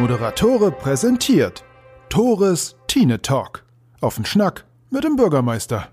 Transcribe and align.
Moderatore 0.00 0.72
präsentiert 0.72 1.62
Tores 2.08 2.74
Tine 2.86 3.20
Talk. 3.20 3.66
Auf 4.00 4.14
den 4.14 4.24
Schnack 4.24 4.64
mit 4.88 5.04
dem 5.04 5.16
Bürgermeister. 5.16 5.88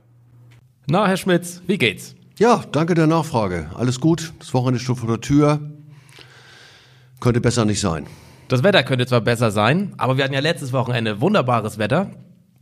Na, 0.87 1.07
Herr 1.07 1.17
Schmitz, 1.17 1.61
wie 1.67 1.77
geht's? 1.77 2.15
Ja, 2.39 2.63
danke 2.71 2.93
der 2.93 3.05
Nachfrage. 3.05 3.69
Alles 3.75 3.99
gut. 3.99 4.31
Das 4.39 4.53
Wochenende 4.53 4.79
steht 4.79 4.97
vor 4.97 5.09
der 5.09 5.19
Tür. 5.19 5.59
Könnte 7.19 7.41
besser 7.41 7.65
nicht 7.65 7.81
sein. 7.81 8.07
Das 8.47 8.63
Wetter 8.63 8.83
könnte 8.83 9.05
zwar 9.07 9.19
besser 9.19 9.51
sein, 9.51 9.93
aber 9.97 10.15
wir 10.15 10.23
hatten 10.23 10.33
ja 10.33 10.39
letztes 10.39 10.71
Wochenende 10.71 11.19
wunderbares 11.19 11.77
Wetter. 11.77 12.11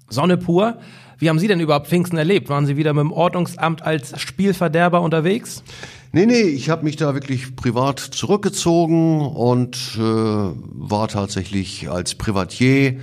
Sonne 0.08 0.38
pur. 0.38 0.78
Wie 1.18 1.30
haben 1.30 1.40
Sie 1.40 1.48
denn 1.48 1.60
überhaupt 1.60 1.88
Pfingsten 1.88 2.18
erlebt? 2.18 2.50
Waren 2.50 2.66
Sie 2.66 2.78
wieder 2.78 2.94
mit 2.94 3.02
dem 3.02 3.12
Ordnungsamt 3.12 3.82
als 3.82 4.20
Spielverderber 4.20 5.02
unterwegs? 5.02 5.64
Nee, 6.12 6.26
nee, 6.26 6.42
ich 6.42 6.70
habe 6.70 6.84
mich 6.84 6.96
da 6.96 7.14
wirklich 7.14 7.56
privat 7.56 8.00
zurückgezogen 8.00 9.22
und 9.22 9.76
äh, 9.98 10.00
war 10.00 11.08
tatsächlich 11.08 11.90
als 11.90 12.16
Privatier 12.16 13.00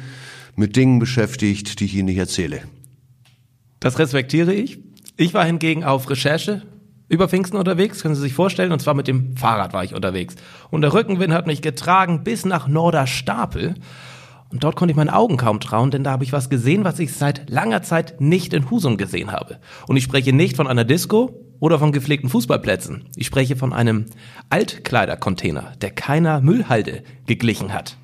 mit 0.57 0.77
Dingen 0.77 0.99
beschäftigt, 0.99 1.81
die 1.81 1.85
ich 1.87 1.95
Ihnen 1.95 2.07
nicht 2.07 2.19
erzähle. 2.19 2.63
Das 3.81 3.99
respektiere 3.99 4.55
ich. 4.55 4.79
Ich 5.17 5.35
war 5.35 5.45
hingegen 5.45 5.85
auf 5.85 6.09
Recherche 6.09 6.63
über 7.09 7.29
Pfingsten 7.29 7.59
unterwegs, 7.59 8.01
können 8.01 8.15
Sie 8.15 8.23
sich 8.23 8.33
vorstellen, 8.33 8.73
und 8.73 8.81
zwar 8.81 8.95
mit 8.95 9.07
dem 9.07 9.37
Fahrrad 9.37 9.75
war 9.75 9.85
ich 9.85 9.95
unterwegs. 9.95 10.35
Und 10.71 10.81
der 10.81 10.95
Rückenwind 10.95 11.35
hat 11.35 11.47
mich 11.47 11.61
getragen 11.61 12.25
bis 12.25 12.47
nach 12.47 12.69
Norderstapel. 12.69 13.75
Und 14.53 14.63
dort 14.63 14.77
konnte 14.77 14.93
ich 14.93 14.97
meinen 14.97 15.09
Augen 15.09 15.39
kaum 15.39 15.61
trauen, 15.61 15.91
denn 15.91 16.05
da 16.05 16.11
habe 16.11 16.25
ich 16.25 16.33
was 16.33 16.51
gesehen, 16.51 16.85
was 16.85 16.99
ich 16.99 17.15
seit 17.15 17.49
langer 17.49 17.83
Zeit 17.83 18.21
nicht 18.21 18.53
in 18.53 18.71
Husum 18.71 18.99
gesehen 18.99 19.33
habe. 19.33 19.59
Und 19.89 19.97
ich 19.97 20.05
spreche 20.05 20.35
nicht 20.35 20.57
von 20.57 20.67
einer 20.67 20.85
Disco 20.85 21.41
oder 21.59 21.79
von 21.79 21.91
gepflegten 21.91 22.29
Fußballplätzen. 22.29 23.07
Ich 23.17 23.27
spreche 23.27 23.57
von 23.57 23.73
einem 23.73 24.07
Altkleidercontainer, 24.51 25.73
der 25.81 25.91
keiner 25.91 26.43
Müllhalde 26.43 27.03
geglichen 27.27 27.73
hat. 27.73 27.97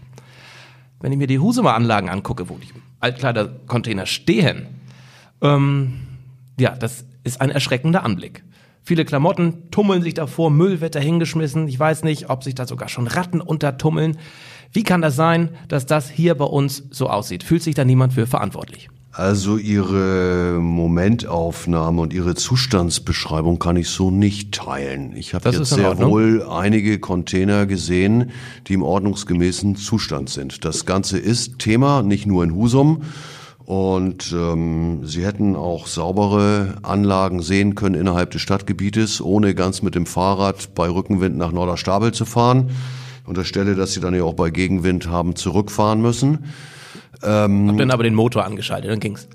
Wenn 1.00 1.12
ich 1.12 1.18
mir 1.18 1.26
die 1.26 1.38
Husumer 1.38 1.74
Anlagen 1.74 2.08
angucke, 2.08 2.48
wo 2.48 2.56
die 2.56 2.68
Altkleidercontainer 3.00 4.06
stehen, 4.06 4.66
ähm, 5.42 6.00
ja, 6.58 6.74
das 6.74 7.04
ist 7.24 7.40
ein 7.40 7.50
erschreckender 7.50 8.04
Anblick. 8.04 8.42
Viele 8.88 9.04
Klamotten 9.04 9.70
tummeln 9.70 10.00
sich 10.00 10.14
davor, 10.14 10.50
Müll 10.50 10.80
wird 10.80 10.94
dahingeschmissen. 10.94 11.68
Ich 11.68 11.78
weiß 11.78 12.04
nicht, 12.04 12.30
ob 12.30 12.42
sich 12.42 12.54
da 12.54 12.66
sogar 12.66 12.88
schon 12.88 13.06
Ratten 13.06 13.42
untertummeln. 13.42 14.16
Wie 14.72 14.82
kann 14.82 15.00
das 15.00 15.16
sein, 15.16 15.50
dass 15.68 15.86
das 15.86 16.10
hier 16.10 16.34
bei 16.34 16.44
uns 16.44 16.84
so 16.90 17.08
aussieht? 17.08 17.42
Fühlt 17.42 17.62
sich 17.62 17.74
da 17.74 17.84
niemand 17.84 18.12
für 18.12 18.26
verantwortlich? 18.26 18.88
Also 19.18 19.56
Ihre 19.56 20.58
Momentaufnahme 20.60 22.02
und 22.02 22.12
Ihre 22.12 22.36
Zustandsbeschreibung 22.36 23.58
kann 23.58 23.76
ich 23.76 23.88
so 23.88 24.12
nicht 24.12 24.52
teilen. 24.54 25.16
Ich 25.16 25.34
habe 25.34 25.50
jetzt 25.50 25.70
sehr 25.70 25.98
wohl 25.98 26.46
einige 26.48 27.00
Container 27.00 27.66
gesehen, 27.66 28.30
die 28.68 28.74
im 28.74 28.84
ordnungsgemäßen 28.84 29.74
Zustand 29.74 30.30
sind. 30.30 30.64
Das 30.64 30.86
Ganze 30.86 31.18
ist 31.18 31.58
Thema, 31.58 32.02
nicht 32.02 32.26
nur 32.26 32.44
in 32.44 32.54
Husum. 32.54 33.02
Und 33.64 34.32
ähm, 34.32 35.00
Sie 35.04 35.26
hätten 35.26 35.56
auch 35.56 35.88
saubere 35.88 36.76
Anlagen 36.82 37.42
sehen 37.42 37.74
können 37.74 37.96
innerhalb 37.96 38.30
des 38.30 38.42
Stadtgebietes, 38.42 39.20
ohne 39.20 39.54
ganz 39.54 39.82
mit 39.82 39.94
dem 39.96 40.06
Fahrrad 40.06 40.74
bei 40.74 40.88
Rückenwind 40.88 41.36
nach 41.36 41.50
Norderstapel 41.50 42.12
zu 42.12 42.24
fahren. 42.24 42.70
Unterstelle, 43.28 43.74
dass 43.74 43.92
Sie 43.92 44.00
dann 44.00 44.14
ja 44.14 44.24
auch 44.24 44.34
bei 44.34 44.50
Gegenwind 44.50 45.08
haben 45.08 45.36
zurückfahren 45.36 46.00
müssen. 46.00 46.46
Hab 47.68 47.78
dann 47.78 47.90
aber 47.90 48.04
den 48.04 48.14
Motor 48.14 48.44
angeschaltet, 48.44 48.90
dann 48.90 49.00
ging's. 49.00 49.28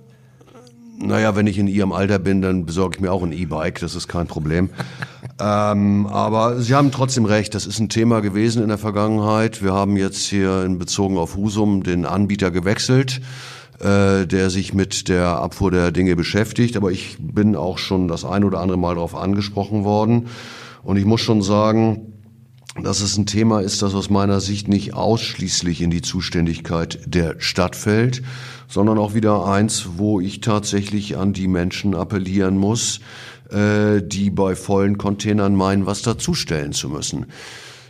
Naja, 1.00 1.36
wenn 1.36 1.48
ich 1.48 1.58
in 1.58 1.68
Ihrem 1.68 1.92
Alter 1.92 2.20
bin, 2.20 2.42
dann 2.42 2.66
besorge 2.66 2.96
ich 2.96 3.02
mir 3.02 3.12
auch 3.12 3.24
ein 3.24 3.32
E-Bike, 3.32 3.80
das 3.80 3.96
ist 3.96 4.08
kein 4.08 4.28
Problem. 4.28 4.70
ähm, 5.40 6.08
aber 6.08 6.62
Sie 6.62 6.76
haben 6.76 6.92
trotzdem 6.92 7.26
recht, 7.26 7.56
das 7.56 7.66
ist 7.66 7.80
ein 7.80 7.90
Thema 7.90 8.22
gewesen 8.22 8.62
in 8.62 8.70
der 8.70 8.78
Vergangenheit. 8.78 9.62
Wir 9.64 9.74
haben 9.74 9.98
jetzt 9.98 10.22
hier 10.22 10.64
in 10.64 10.78
Bezogen 10.78 11.18
auf 11.18 11.36
Husum 11.36 11.84
den 11.84 12.06
Anbieter 12.06 12.52
gewechselt, 12.52 13.22
äh, 13.80 14.26
der 14.26 14.50
sich 14.50 14.74
mit 14.74 15.10
der 15.10 15.40
Abfuhr 15.42 15.72
der 15.72 15.92
Dinge 15.92 16.16
beschäftigt. 16.16 16.78
Aber 16.78 16.92
ich 16.92 17.18
bin 17.20 17.56
auch 17.56 17.80
schon 17.80 18.08
das 18.08 18.24
ein 18.24 18.44
oder 18.44 18.60
andere 18.60 18.78
Mal 18.78 18.96
darauf 18.96 19.16
angesprochen 19.16 19.84
worden. 19.84 20.28
Und 20.84 20.98
ich 20.98 21.06
muss 21.06 21.22
schon 21.22 21.42
sagen, 21.42 22.13
dass 22.82 23.02
es 23.02 23.18
ein 23.18 23.26
Thema 23.26 23.62
ist, 23.62 23.82
das 23.82 23.94
aus 23.94 24.10
meiner 24.10 24.40
Sicht 24.40 24.68
nicht 24.68 24.94
ausschließlich 24.94 25.82
in 25.82 25.92
die 25.92 26.02
Zuständigkeit 26.02 27.00
der 27.06 27.36
Stadt 27.40 27.76
fällt, 27.76 28.24
sondern 28.68 28.98
auch 28.98 29.14
wieder 29.14 29.46
eins, 29.46 29.90
wo 29.98 30.20
ich 30.20 30.42
tatsächlich 30.42 31.18
an 31.18 31.34
die 31.34 31.48
Menschen 31.48 31.94
appellieren 31.94 32.58
muss, 32.58 33.00
äh, 33.52 34.02
die 34.02 34.32
bei 34.32 34.56
vollen 34.56 34.98
Containern 34.98 35.56
meinen, 35.56 35.86
was 35.86 36.02
dazustellen 36.02 36.74
zu 36.74 36.90
müssen. 36.90 37.28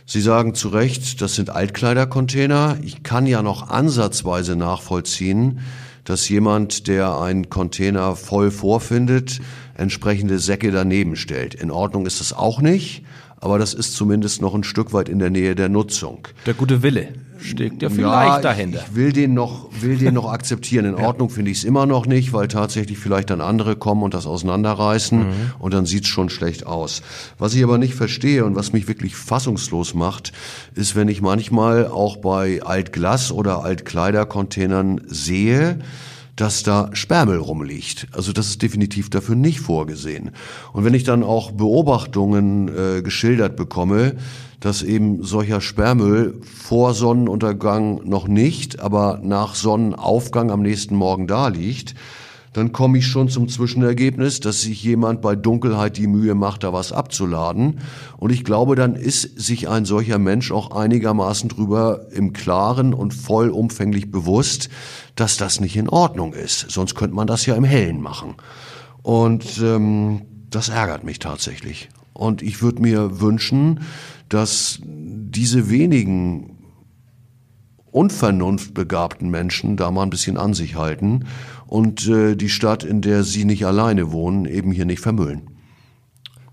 Sie 0.06 0.20
sagen 0.20 0.54
zu 0.54 0.68
Recht, 0.68 1.22
das 1.22 1.34
sind 1.34 1.48
Altkleidercontainer. 1.48 2.76
Ich 2.82 3.02
kann 3.02 3.26
ja 3.26 3.40
noch 3.40 3.70
ansatzweise 3.70 4.54
nachvollziehen, 4.54 5.60
dass 6.04 6.28
jemand, 6.28 6.88
der 6.88 7.18
einen 7.18 7.48
Container 7.48 8.14
voll 8.14 8.50
vorfindet, 8.50 9.40
entsprechende 9.74 10.38
Säcke 10.38 10.70
daneben 10.70 11.16
stellt. 11.16 11.54
In 11.54 11.70
Ordnung 11.70 12.04
ist 12.04 12.20
das 12.20 12.34
auch 12.34 12.60
nicht, 12.60 13.02
aber 13.44 13.58
das 13.58 13.74
ist 13.74 13.94
zumindest 13.94 14.40
noch 14.40 14.54
ein 14.54 14.64
Stück 14.64 14.92
weit 14.94 15.08
in 15.08 15.18
der 15.18 15.28
Nähe 15.30 15.54
der 15.54 15.68
Nutzung. 15.68 16.26
Der 16.46 16.54
gute 16.54 16.82
Wille 16.82 17.08
steckt 17.38 17.82
ja 17.82 17.90
vielleicht 17.90 18.36
ich- 18.38 18.42
dahinter. 18.42 18.82
Ich 18.88 18.94
will 18.96 19.12
den 19.12 19.34
noch, 19.34 19.68
will 19.82 19.98
den 19.98 20.14
noch 20.14 20.32
akzeptieren. 20.32 20.86
In 20.86 20.94
Ordnung 20.94 21.28
finde 21.28 21.50
ich 21.50 21.58
es 21.58 21.64
immer 21.64 21.84
noch 21.84 22.06
nicht, 22.06 22.32
weil 22.32 22.48
tatsächlich 22.48 22.96
vielleicht 22.96 23.28
dann 23.28 23.42
andere 23.42 23.76
kommen 23.76 24.02
und 24.02 24.14
das 24.14 24.26
auseinanderreißen 24.26 25.18
Mhm. 25.18 25.32
und 25.58 25.74
dann 25.74 25.84
sieht's 25.84 26.08
schon 26.08 26.30
schlecht 26.30 26.66
aus. 26.66 27.02
Was 27.38 27.54
ich 27.54 27.62
aber 27.62 27.76
nicht 27.76 27.94
verstehe 27.94 28.46
und 28.46 28.56
was 28.56 28.72
mich 28.72 28.88
wirklich 28.88 29.14
fassungslos 29.14 29.92
macht, 29.92 30.32
ist, 30.74 30.96
wenn 30.96 31.08
ich 31.08 31.20
manchmal 31.20 31.86
auch 31.86 32.16
bei 32.16 32.62
Altglas 32.62 33.30
oder 33.30 33.62
Altkleidercontainern 33.62 35.02
sehe, 35.06 35.78
dass 36.36 36.62
da 36.62 36.90
Sperrmüll 36.92 37.38
rumliegt. 37.38 38.08
Also 38.12 38.32
das 38.32 38.48
ist 38.48 38.62
definitiv 38.62 39.10
dafür 39.10 39.36
nicht 39.36 39.60
vorgesehen. 39.60 40.32
Und 40.72 40.84
wenn 40.84 40.94
ich 40.94 41.04
dann 41.04 41.22
auch 41.22 41.52
Beobachtungen 41.52 42.68
äh, 42.68 43.02
geschildert 43.02 43.56
bekomme, 43.56 44.16
dass 44.60 44.82
eben 44.82 45.22
solcher 45.22 45.60
Sperrmüll 45.60 46.40
vor 46.42 46.94
Sonnenuntergang 46.94 48.00
noch 48.04 48.26
nicht, 48.26 48.80
aber 48.80 49.20
nach 49.22 49.54
Sonnenaufgang 49.54 50.50
am 50.50 50.62
nächsten 50.62 50.96
Morgen 50.96 51.26
da 51.26 51.48
liegt, 51.48 51.94
dann 52.54 52.72
komme 52.72 52.98
ich 52.98 53.06
schon 53.08 53.28
zum 53.28 53.48
Zwischenergebnis, 53.48 54.40
dass 54.40 54.62
sich 54.62 54.82
jemand 54.82 55.20
bei 55.20 55.34
Dunkelheit 55.34 55.98
die 55.98 56.06
Mühe 56.06 56.34
macht, 56.36 56.62
da 56.62 56.72
was 56.72 56.92
abzuladen. 56.92 57.80
Und 58.16 58.30
ich 58.30 58.44
glaube, 58.44 58.76
dann 58.76 58.94
ist 58.94 59.22
sich 59.38 59.68
ein 59.68 59.84
solcher 59.84 60.20
Mensch 60.20 60.52
auch 60.52 60.70
einigermaßen 60.70 61.48
drüber 61.48 62.06
im 62.12 62.32
Klaren 62.32 62.94
und 62.94 63.12
vollumfänglich 63.12 64.10
bewusst, 64.10 64.70
dass 65.16 65.36
das 65.36 65.60
nicht 65.60 65.76
in 65.76 65.88
Ordnung 65.88 66.32
ist. 66.32 66.66
Sonst 66.70 66.94
könnte 66.94 67.16
man 67.16 67.26
das 67.26 67.44
ja 67.44 67.56
im 67.56 67.64
Hellen 67.64 68.00
machen. 68.00 68.36
Und 69.02 69.60
ähm, 69.60 70.22
das 70.48 70.68
ärgert 70.68 71.02
mich 71.02 71.18
tatsächlich. 71.18 71.88
Und 72.12 72.40
ich 72.40 72.62
würde 72.62 72.80
mir 72.80 73.20
wünschen, 73.20 73.80
dass 74.28 74.78
diese 74.84 75.68
wenigen 75.70 76.53
unvernunftbegabten 77.94 79.30
Menschen 79.30 79.76
da 79.76 79.90
mal 79.90 80.02
ein 80.02 80.10
bisschen 80.10 80.36
an 80.36 80.52
sich 80.52 80.74
halten 80.74 81.26
und 81.66 82.08
äh, 82.08 82.34
die 82.34 82.48
Stadt, 82.48 82.82
in 82.82 83.00
der 83.00 83.22
sie 83.22 83.44
nicht 83.44 83.64
alleine 83.66 84.10
wohnen, 84.10 84.46
eben 84.46 84.72
hier 84.72 84.84
nicht 84.84 85.00
vermüllen. 85.00 85.42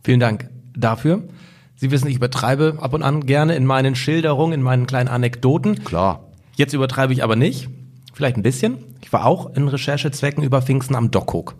Vielen 0.04 0.20
Dank 0.20 0.50
dafür. 0.76 1.24
Sie 1.76 1.90
wissen, 1.90 2.08
ich 2.08 2.16
übertreibe 2.16 2.78
ab 2.80 2.94
und 2.94 3.02
an 3.02 3.26
gerne 3.26 3.56
in 3.56 3.66
meinen 3.66 3.96
Schilderungen, 3.96 4.54
in 4.54 4.62
meinen 4.62 4.86
kleinen 4.86 5.10
Anekdoten. 5.10 5.84
Klar. 5.84 6.28
Jetzt 6.56 6.74
übertreibe 6.74 7.12
ich 7.12 7.24
aber 7.24 7.36
nicht. 7.36 7.70
Vielleicht 8.14 8.38
ein 8.38 8.44
bisschen. 8.44 8.78
Ich 9.02 9.12
war 9.12 9.26
auch 9.26 9.56
in 9.56 9.68
Recherchezwecken 9.68 10.44
über 10.44 10.62
Pfingsten 10.62 10.96
am 10.96 11.10
Dockhook. 11.10 11.56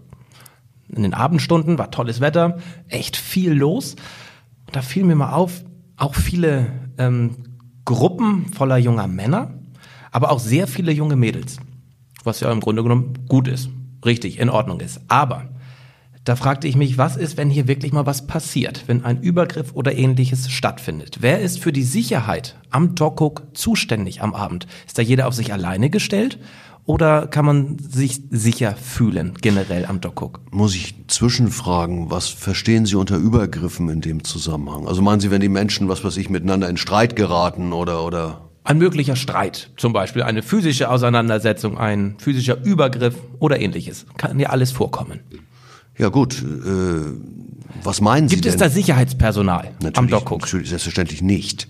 In 0.90 1.02
den 1.02 1.16
Abendstunden 1.16 1.80
war 1.80 1.90
tolles 1.90 2.22
Wetter, 2.22 2.60
echt 2.88 3.18
viel 3.18 3.54
los. 3.54 3.96
Und 4.68 4.76
da 4.76 4.82
fiel 4.82 5.06
mir 5.06 5.16
mal 5.16 5.34
auf, 5.34 5.64
auch 5.98 6.14
viele 6.14 6.68
ähm, 7.00 7.38
Gruppen 7.86 8.48
voller 8.54 8.78
junger 8.78 9.08
Männer, 9.08 9.56
aber 10.12 10.32
auch 10.32 10.40
sehr 10.40 10.68
viele 10.68 10.92
junge 10.92 11.16
Mädels. 11.16 11.58
Was 12.24 12.40
ja 12.40 12.52
im 12.52 12.60
Grunde 12.60 12.84
genommen 12.84 13.14
gut 13.28 13.48
ist, 13.48 13.70
richtig, 14.06 14.40
in 14.40 14.50
Ordnung 14.50 14.80
ist. 14.80 15.02
Aber 15.08 15.50
da 16.24 16.36
fragte 16.36 16.68
ich 16.68 16.76
mich, 16.76 17.00
was 17.00 17.18
ist, 17.18 17.38
wenn 17.38 17.50
hier 17.50 17.68
wirklich 17.68 17.94
mal 17.94 18.06
was 18.06 18.28
passiert, 18.28 18.84
wenn 18.86 19.04
ein 19.04 19.22
Übergriff 19.22 19.72
oder 19.74 19.96
ähnliches 19.98 20.52
stattfindet? 20.52 21.18
Wer 21.22 21.40
ist 21.40 21.60
für 21.60 21.72
die 21.72 21.84
Sicherheit 21.84 22.58
am 22.70 22.94
Dockhook 22.94 23.48
zuständig 23.54 24.22
am 24.22 24.36
Abend? 24.36 24.68
Ist 24.86 25.00
da 25.00 25.02
jeder 25.02 25.28
auf 25.28 25.34
sich 25.34 25.52
alleine 25.52 25.90
gestellt? 25.90 26.38
Oder 26.86 27.28
kann 27.28 27.46
man 27.46 27.78
sich 27.80 28.22
sicher 28.30 28.76
fühlen, 28.76 29.34
generell 29.42 29.86
am 29.86 30.02
Dockhook? 30.02 30.42
Muss 30.52 30.76
ich 30.76 30.96
zwischenfragen, 31.08 32.10
was 32.12 32.28
verstehen 32.28 32.86
Sie 32.86 32.96
unter 32.96 33.18
Übergriffen 33.18 33.90
in 33.90 34.02
dem 34.02 34.24
Zusammenhang? 34.24 34.88
Also 34.88 35.02
meinen 35.02 35.22
Sie, 35.22 35.32
wenn 35.32 35.42
die 35.42 35.50
Menschen, 35.50 35.90
was 35.90 36.04
weiß 36.04 36.18
ich, 36.18 36.30
miteinander 36.30 36.70
in 36.70 36.78
Streit 36.78 37.16
geraten 37.16 37.72
oder, 37.72 38.04
oder? 38.04 38.51
Ein 38.64 38.78
möglicher 38.78 39.16
Streit, 39.16 39.72
zum 39.78 39.92
Beispiel 39.92 40.22
eine 40.24 40.44
physische 40.44 40.90
Auseinandersetzung, 40.90 41.78
ein 41.78 42.16
physischer 42.20 42.64
Übergriff 42.64 43.16
oder 43.40 43.60
ähnliches. 43.60 44.06
Kann 44.18 44.40
ja 44.40 44.50
alles 44.50 44.72
vorkommen. 44.72 45.22
Ja 45.98 46.10
gut, 46.10 46.42
äh, 46.42 47.12
was 47.84 48.02
meinen 48.02 48.30
Sie 48.30 48.36
Gibt 48.36 48.46
denn? 48.46 48.54
es 48.54 48.60
da 48.60 48.70
Sicherheitspersonal 48.70 49.68
am 49.68 49.74
Natürlich, 49.84 50.12
Dockhook? 50.12 50.42
natürlich, 50.42 50.70
selbstverständlich 50.70 51.22
nicht. 51.22 51.68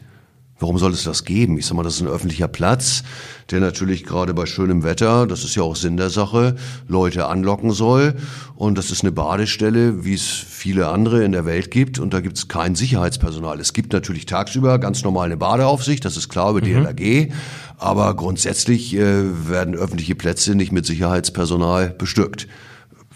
Warum 0.61 0.77
soll 0.77 0.93
es 0.93 1.03
das 1.03 1.25
geben? 1.25 1.57
Ich 1.57 1.65
sag 1.65 1.75
mal, 1.75 1.83
das 1.83 1.95
ist 1.95 2.01
ein 2.01 2.07
öffentlicher 2.07 2.47
Platz, 2.47 3.03
der 3.49 3.59
natürlich 3.59 4.03
gerade 4.03 4.35
bei 4.35 4.45
schönem 4.45 4.83
Wetter, 4.83 5.25
das 5.25 5.43
ist 5.43 5.55
ja 5.55 5.63
auch 5.63 5.75
Sinn 5.75 5.97
der 5.97 6.11
Sache, 6.11 6.55
Leute 6.87 7.25
anlocken 7.25 7.71
soll. 7.71 8.13
Und 8.55 8.77
das 8.77 8.91
ist 8.91 9.01
eine 9.01 9.11
Badestelle, 9.11 10.05
wie 10.05 10.13
es 10.13 10.27
viele 10.27 10.89
andere 10.89 11.23
in 11.23 11.31
der 11.31 11.45
Welt 11.45 11.71
gibt. 11.71 11.97
Und 11.97 12.13
da 12.13 12.21
gibt 12.21 12.37
es 12.37 12.47
kein 12.47 12.75
Sicherheitspersonal. 12.75 13.59
Es 13.59 13.73
gibt 13.73 13.91
natürlich 13.91 14.27
tagsüber 14.27 14.77
ganz 14.77 15.03
normal 15.03 15.25
eine 15.25 15.37
Badeaufsicht, 15.37 16.05
das 16.05 16.15
ist 16.15 16.29
klar 16.29 16.51
über 16.51 16.61
die 16.61 16.75
mhm. 16.75 16.83
LAG. 16.83 17.33
Aber 17.79 18.15
grundsätzlich 18.15 18.95
äh, 18.95 19.49
werden 19.49 19.73
öffentliche 19.73 20.13
Plätze 20.13 20.53
nicht 20.53 20.71
mit 20.71 20.85
Sicherheitspersonal 20.85 21.89
bestückt. 21.89 22.47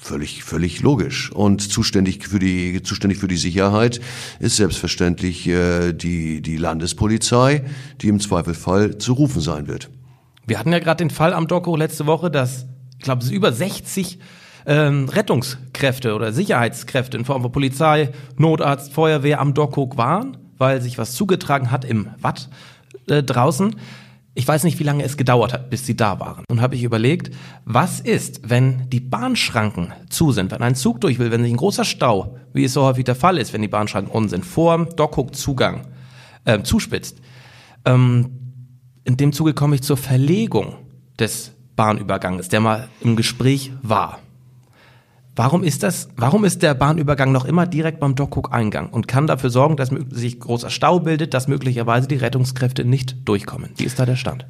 Völlig, 0.05 0.43
völlig 0.43 0.83
logisch. 0.83 1.31
Und 1.31 1.63
zuständig 1.63 2.27
für 2.27 2.37
die, 2.37 2.83
zuständig 2.83 3.17
für 3.17 3.27
die 3.27 3.37
Sicherheit 3.37 3.99
ist 4.39 4.55
selbstverständlich 4.55 5.47
äh, 5.47 5.93
die, 5.93 6.43
die 6.43 6.57
Landespolizei, 6.57 7.63
die 8.01 8.09
im 8.09 8.19
Zweifelsfall 8.19 8.99
zu 8.99 9.13
rufen 9.13 9.41
sein 9.41 9.67
wird. 9.67 9.89
Wir 10.45 10.59
hatten 10.59 10.71
ja 10.71 10.77
gerade 10.77 11.03
den 11.03 11.09
Fall 11.09 11.33
am 11.33 11.47
Doku 11.47 11.75
letzte 11.75 12.05
Woche, 12.05 12.29
dass, 12.29 12.67
ich 12.99 13.03
glaube, 13.03 13.23
es 13.23 13.31
über 13.31 13.51
60 13.51 14.19
ähm, 14.67 15.09
Rettungskräfte 15.09 16.13
oder 16.13 16.33
Sicherheitskräfte 16.33 17.17
in 17.17 17.25
Form 17.25 17.41
von 17.41 17.51
Polizei, 17.51 18.11
Notarzt, 18.37 18.93
Feuerwehr 18.93 19.41
am 19.41 19.55
Dockhook 19.55 19.97
waren, 19.97 20.37
weil 20.59 20.81
sich 20.81 20.99
was 20.99 21.15
zugetragen 21.15 21.71
hat 21.71 21.83
im 21.83 22.09
Watt 22.21 22.49
äh, 23.07 23.23
draußen. 23.23 23.75
Ich 24.37 24.45
weiß 24.45 24.65
nicht, 24.65 24.79
wie 24.79 24.83
lange 24.83 25.03
es 25.03 25.15
gedauert 25.15 25.53
hat, 25.53 25.69
bis 25.69 25.85
sie 25.85 25.95
da 25.95 26.19
waren. 26.19 26.43
Und 26.49 26.59
habe 26.59 26.75
ich 26.75 26.83
überlegt, 26.83 27.33
was 27.63 28.01
ist, 28.01 28.41
wenn 28.49 28.89
die 28.89 28.99
Bahnschranken 28.99 29.93
zu 30.09 30.33
sind, 30.33 30.51
wenn 30.51 30.61
ein 30.61 30.75
Zug 30.75 30.99
durch 30.99 31.19
will, 31.19 31.31
wenn 31.31 31.41
sich 31.41 31.53
ein 31.53 31.57
großer 31.57 31.85
Stau, 31.85 32.35
wie 32.53 32.65
es 32.65 32.73
so 32.73 32.83
häufig 32.83 33.05
der 33.05 33.15
Fall 33.15 33.37
ist, 33.37 33.53
wenn 33.53 33.61
die 33.61 33.69
Bahnschranken 33.69 34.11
unten 34.11 34.29
sind, 34.29 34.45
vor 34.45 34.85
Dockhook-Zugang 34.85 35.87
äh, 36.43 36.61
zuspitzt. 36.63 37.21
Ähm, 37.85 38.31
in 39.05 39.15
dem 39.15 39.31
Zuge 39.31 39.53
komme 39.53 39.75
ich 39.75 39.83
zur 39.83 39.95
Verlegung 39.95 40.75
des 41.17 41.53
Bahnüberganges, 41.77 42.49
der 42.49 42.59
mal 42.59 42.89
im 42.99 43.15
Gespräch 43.15 43.71
war. 43.83 44.19
Warum 45.35 45.63
ist 45.63 45.83
das, 45.83 46.07
warum 46.15 46.45
ist 46.45 46.63
der 46.63 46.73
Bahnübergang 46.73 47.33
noch 47.33 47.43
immer 47.43 47.67
direkt 47.67 47.99
beim 47.99 48.15
Dockhook-Eingang 48.15 48.89
und 48.89 49.09
kann 49.09 49.27
dafür 49.27 49.49
sorgen, 49.49 49.75
dass 49.75 49.89
sich 50.11 50.39
großer 50.39 50.69
Stau 50.69 51.01
bildet, 51.01 51.33
dass 51.33 51.49
möglicherweise 51.49 52.07
die 52.07 52.15
Rettungskräfte 52.15 52.85
nicht 52.85 53.27
durchkommen? 53.27 53.71
Wie 53.75 53.83
ist 53.83 53.99
da 53.99 54.05
der 54.05 54.15
Stand? 54.15 54.45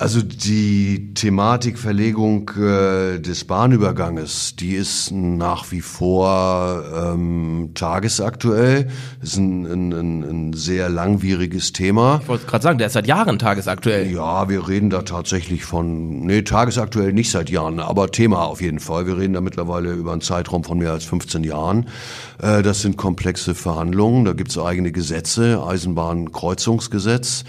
Also 0.00 0.22
die 0.22 1.12
Thematik 1.12 1.78
Verlegung 1.78 2.50
äh, 2.56 3.18
des 3.18 3.44
Bahnüberganges, 3.44 4.56
die 4.56 4.72
ist 4.72 5.10
nach 5.12 5.70
wie 5.72 5.82
vor 5.82 6.82
ähm, 6.96 7.72
tagesaktuell. 7.74 8.88
Das 9.20 9.32
ist 9.32 9.36
ein, 9.36 9.66
ein, 9.66 10.22
ein 10.22 10.52
sehr 10.54 10.88
langwieriges 10.88 11.74
Thema. 11.74 12.20
Ich 12.22 12.28
wollte 12.28 12.46
gerade 12.46 12.62
sagen, 12.62 12.78
der 12.78 12.86
ist 12.86 12.94
seit 12.94 13.06
Jahren 13.06 13.38
tagesaktuell. 13.38 14.10
Ja, 14.10 14.48
wir 14.48 14.66
reden 14.66 14.88
da 14.88 15.02
tatsächlich 15.02 15.66
von, 15.66 16.24
nee, 16.24 16.40
tagesaktuell 16.40 17.12
nicht 17.12 17.30
seit 17.30 17.50
Jahren, 17.50 17.78
aber 17.78 18.10
Thema 18.10 18.46
auf 18.46 18.62
jeden 18.62 18.80
Fall. 18.80 19.06
Wir 19.06 19.18
reden 19.18 19.34
da 19.34 19.42
mittlerweile 19.42 19.92
über 19.92 20.12
einen 20.12 20.22
Zeitraum 20.22 20.64
von 20.64 20.78
mehr 20.78 20.92
als 20.92 21.04
15 21.04 21.44
Jahren. 21.44 21.88
Äh, 22.40 22.62
das 22.62 22.80
sind 22.80 22.96
komplexe 22.96 23.54
Verhandlungen, 23.54 24.24
da 24.24 24.32
gibt 24.32 24.48
es 24.48 24.56
eigene 24.56 24.92
Gesetze, 24.92 25.62
Eisenbahnkreuzungsgesetz. 25.62 27.44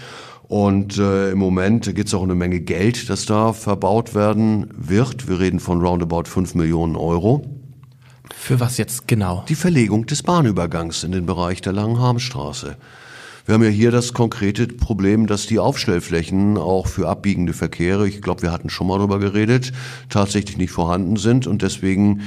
Und 0.48 0.98
äh, 0.98 1.30
im 1.30 1.38
Moment 1.38 1.94
geht 1.94 2.06
es 2.06 2.14
auch 2.14 2.22
eine 2.22 2.34
Menge 2.34 2.60
Geld, 2.60 3.08
das 3.08 3.26
da 3.26 3.52
verbaut 3.52 4.14
werden 4.14 4.68
wird. 4.76 5.28
Wir 5.28 5.40
reden 5.40 5.60
von 5.60 5.80
roundabout 5.80 6.24
5 6.24 6.54
Millionen 6.54 6.96
Euro. 6.96 7.44
Für 8.34 8.60
was 8.60 8.76
jetzt 8.76 9.08
genau? 9.08 9.44
Die 9.48 9.54
Verlegung 9.54 10.06
des 10.06 10.22
Bahnübergangs 10.22 11.04
in 11.04 11.12
den 11.12 11.26
Bereich 11.26 11.60
der 11.60 11.72
Langen 11.72 11.98
Harmstraße. 11.98 12.76
Wir 13.44 13.54
haben 13.54 13.64
ja 13.64 13.70
hier 13.70 13.90
das 13.90 14.12
konkrete 14.12 14.68
Problem, 14.68 15.26
dass 15.26 15.46
die 15.46 15.58
Aufstellflächen 15.58 16.56
auch 16.56 16.86
für 16.86 17.08
abbiegende 17.08 17.52
Verkehre, 17.52 18.06
ich 18.06 18.22
glaube, 18.22 18.42
wir 18.42 18.52
hatten 18.52 18.70
schon 18.70 18.86
mal 18.86 18.98
darüber 18.98 19.18
geredet, 19.18 19.72
tatsächlich 20.08 20.58
nicht 20.58 20.70
vorhanden 20.70 21.16
sind. 21.16 21.48
Und 21.48 21.62
deswegen 21.62 22.20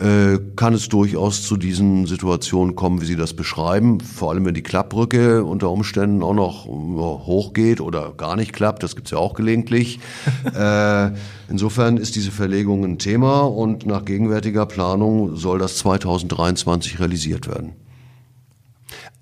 äh, 0.00 0.38
kann 0.56 0.72
es 0.72 0.88
durchaus 0.88 1.42
zu 1.42 1.58
diesen 1.58 2.06
Situationen 2.06 2.74
kommen, 2.74 3.02
wie 3.02 3.04
Sie 3.04 3.16
das 3.16 3.34
beschreiben. 3.34 4.00
Vor 4.00 4.30
allem, 4.30 4.46
wenn 4.46 4.54
die 4.54 4.62
Klappbrücke 4.62 5.44
unter 5.44 5.70
Umständen 5.70 6.22
auch 6.22 6.34
noch 6.34 6.64
hochgeht 6.64 7.82
oder 7.82 8.14
gar 8.16 8.36
nicht 8.36 8.54
klappt. 8.54 8.82
Das 8.82 8.96
gibt's 8.96 9.10
ja 9.10 9.18
auch 9.18 9.34
gelegentlich. 9.34 10.00
äh, 10.54 11.10
insofern 11.50 11.98
ist 11.98 12.16
diese 12.16 12.30
Verlegung 12.30 12.82
ein 12.84 12.98
Thema 12.98 13.42
und 13.42 13.84
nach 13.84 14.06
gegenwärtiger 14.06 14.64
Planung 14.64 15.36
soll 15.36 15.58
das 15.58 15.76
2023 15.76 16.98
realisiert 16.98 17.46
werden. 17.46 17.81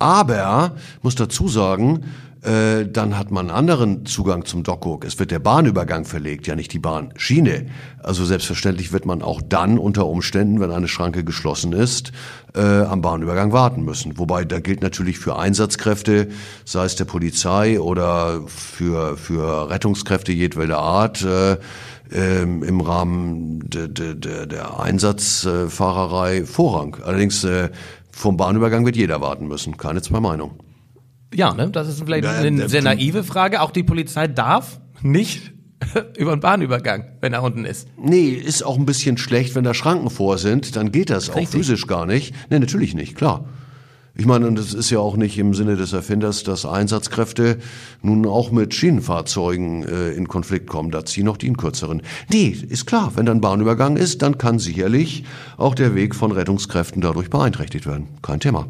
Aber, 0.00 0.76
muss 1.02 1.14
dazu 1.14 1.46
sagen, 1.46 2.04
äh, 2.42 2.86
dann 2.86 3.18
hat 3.18 3.30
man 3.30 3.50
einen 3.50 3.56
anderen 3.56 4.06
Zugang 4.06 4.46
zum 4.46 4.62
Dockhook. 4.62 5.04
Es 5.04 5.18
wird 5.18 5.30
der 5.30 5.40
Bahnübergang 5.40 6.06
verlegt, 6.06 6.46
ja 6.46 6.56
nicht 6.56 6.72
die 6.72 6.78
Bahnschiene. 6.78 7.66
Also 8.02 8.24
selbstverständlich 8.24 8.92
wird 8.92 9.04
man 9.04 9.20
auch 9.20 9.42
dann 9.46 9.78
unter 9.78 10.06
Umständen, 10.06 10.58
wenn 10.58 10.70
eine 10.70 10.88
Schranke 10.88 11.22
geschlossen 11.22 11.74
ist, 11.74 12.12
äh, 12.54 12.60
am 12.62 13.02
Bahnübergang 13.02 13.52
warten 13.52 13.84
müssen. 13.84 14.18
Wobei 14.18 14.46
da 14.46 14.58
gilt 14.58 14.80
natürlich 14.80 15.18
für 15.18 15.38
Einsatzkräfte, 15.38 16.28
sei 16.64 16.84
es 16.86 16.96
der 16.96 17.04
Polizei 17.04 17.78
oder 17.78 18.40
für, 18.46 19.18
für 19.18 19.68
Rettungskräfte 19.68 20.32
jedweder 20.32 20.78
Art, 20.78 21.22
äh, 21.22 21.58
ähm, 22.12 22.62
im 22.62 22.80
Rahmen 22.80 23.68
de, 23.68 23.88
de, 23.88 24.14
de, 24.14 24.46
der 24.46 24.80
Einsatzfahrerei 24.80 26.44
Vorrang. 26.44 26.96
Allerdings 27.04 27.44
äh, 27.44 27.68
vom 28.20 28.36
Bahnübergang 28.36 28.84
wird 28.84 28.96
jeder 28.96 29.20
warten 29.20 29.48
müssen, 29.48 29.76
keine 29.76 30.02
zwei 30.02 30.20
Meinungen. 30.20 30.54
Ja, 31.34 31.54
ne? 31.54 31.70
das 31.70 31.88
ist 31.88 32.02
vielleicht 32.02 32.26
eine 32.26 32.68
sehr 32.68 32.82
naive 32.82 33.24
Frage. 33.24 33.62
Auch 33.62 33.70
die 33.70 33.82
Polizei 33.82 34.26
darf 34.26 34.80
nicht 35.02 35.52
über 36.18 36.36
den 36.36 36.40
Bahnübergang, 36.40 37.16
wenn 37.20 37.32
er 37.32 37.42
unten 37.42 37.64
ist. 37.64 37.88
Nee, 37.96 38.30
ist 38.30 38.62
auch 38.62 38.76
ein 38.76 38.84
bisschen 38.84 39.16
schlecht, 39.16 39.54
wenn 39.54 39.64
da 39.64 39.74
Schranken 39.74 40.10
vor 40.10 40.38
sind, 40.38 40.76
dann 40.76 40.92
geht 40.92 41.10
das 41.10 41.28
Richtig. 41.28 41.46
auch 41.46 41.50
physisch 41.50 41.86
gar 41.86 42.04
nicht. 42.04 42.34
Nee, 42.50 42.58
natürlich 42.58 42.94
nicht, 42.94 43.16
klar. 43.16 43.48
Ich 44.20 44.26
meine, 44.26 44.46
und 44.46 44.58
es 44.58 44.74
ist 44.74 44.90
ja 44.90 44.98
auch 44.98 45.16
nicht 45.16 45.38
im 45.38 45.54
Sinne 45.54 45.76
des 45.76 45.94
Erfinders, 45.94 46.42
dass 46.42 46.66
Einsatzkräfte 46.66 47.56
nun 48.02 48.26
auch 48.26 48.50
mit 48.50 48.74
Schienenfahrzeugen 48.74 49.82
äh, 49.82 50.10
in 50.10 50.28
Konflikt 50.28 50.66
kommen. 50.66 50.90
Da 50.90 51.06
ziehen 51.06 51.26
auch 51.26 51.38
die 51.38 51.46
in 51.46 51.56
kürzeren. 51.56 52.02
Nee, 52.30 52.48
ist 52.48 52.84
klar, 52.84 53.12
wenn 53.16 53.24
dann 53.24 53.40
Bahnübergang 53.40 53.96
ist, 53.96 54.20
dann 54.20 54.36
kann 54.36 54.58
sicherlich 54.58 55.24
auch 55.56 55.74
der 55.74 55.94
Weg 55.94 56.14
von 56.14 56.32
Rettungskräften 56.32 57.00
dadurch 57.00 57.30
beeinträchtigt 57.30 57.86
werden. 57.86 58.08
Kein 58.20 58.40
Thema. 58.40 58.66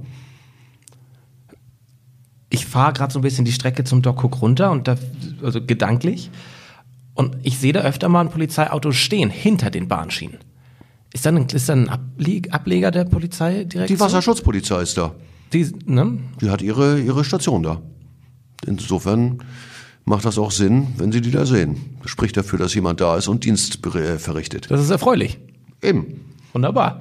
Ich 2.49 2.65
fahre 2.65 2.93
gerade 2.93 3.13
so 3.13 3.19
ein 3.19 3.23
bisschen 3.23 3.45
die 3.45 3.51
Strecke 3.51 3.83
zum 3.83 4.03
Dock 4.03 4.23
Hook 4.23 4.41
runter 4.43 4.71
und 4.71 4.87
da, 4.87 4.95
also 5.43 5.61
gedanklich. 5.61 6.31
Und 7.15 7.39
ich 7.43 7.59
sehe 7.59 7.73
da 7.73 7.81
öfter 7.81 8.09
mal 8.09 8.21
ein 8.21 8.31
Polizeiauto 8.31 8.93
stehen 8.93 9.31
hinter 9.31 9.73
den 9.73 9.89
Bahnschienen. 9.89 10.39
Ist 11.13 11.27
dann, 11.27 11.45
ist 11.49 11.69
dann 11.69 11.89
ein 11.89 12.49
Ableger 12.53 12.93
der 12.93 13.05
Polizei 13.05 13.65
direkt? 13.65 13.91
Die 13.91 13.99
Wasserschutzpolizei 13.99 14.83
ist 14.83 14.97
da. 14.97 15.13
Die, 15.53 15.73
ne? 15.87 16.19
die 16.41 16.51
hat 16.51 16.63
ihre, 16.63 17.01
ihre 17.01 17.25
Station 17.25 17.63
da. 17.63 17.81
Insofern 18.67 19.43
macht 20.05 20.25
das 20.25 20.39
auch 20.39 20.51
Sinn, 20.51 20.89
wenn 20.97 21.13
Sie 21.13 21.21
die 21.21 21.31
da 21.31 21.47
sehen. 21.47 21.97
Das 22.03 22.11
spricht 22.11 22.37
dafür, 22.37 22.59
dass 22.59 22.75
jemand 22.75 23.01
da 23.01 23.17
ist 23.17 23.29
und 23.29 23.45
Dienst 23.45 23.85
äh, 23.87 24.19
verrichtet. 24.19 24.71
Das 24.71 24.81
ist 24.81 24.91
erfreulich. 24.91 25.39
Eben. 25.83 26.21
Wunderbar. 26.53 27.01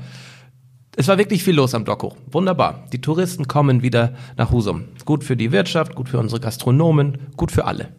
Es 0.96 1.08
war 1.08 1.18
wirklich 1.18 1.44
viel 1.44 1.56
los 1.56 1.74
am 1.76 1.86
Dockhoch. 1.86 2.18
Wunderbar. 2.32 2.84
Die 2.92 3.02
Touristen 3.02 3.48
kommen 3.48 3.82
wieder 3.82 4.14
nach 4.38 4.52
Husum. 4.52 4.86
Gut 5.06 5.24
für 5.24 5.38
die 5.38 5.52
Wirtschaft, 5.52 5.96
gut 5.96 6.10
für 6.10 6.20
unsere 6.20 6.42
Gastronomen, 6.42 7.18
gut 7.38 7.52
für 7.52 7.66
alle. 7.66 7.90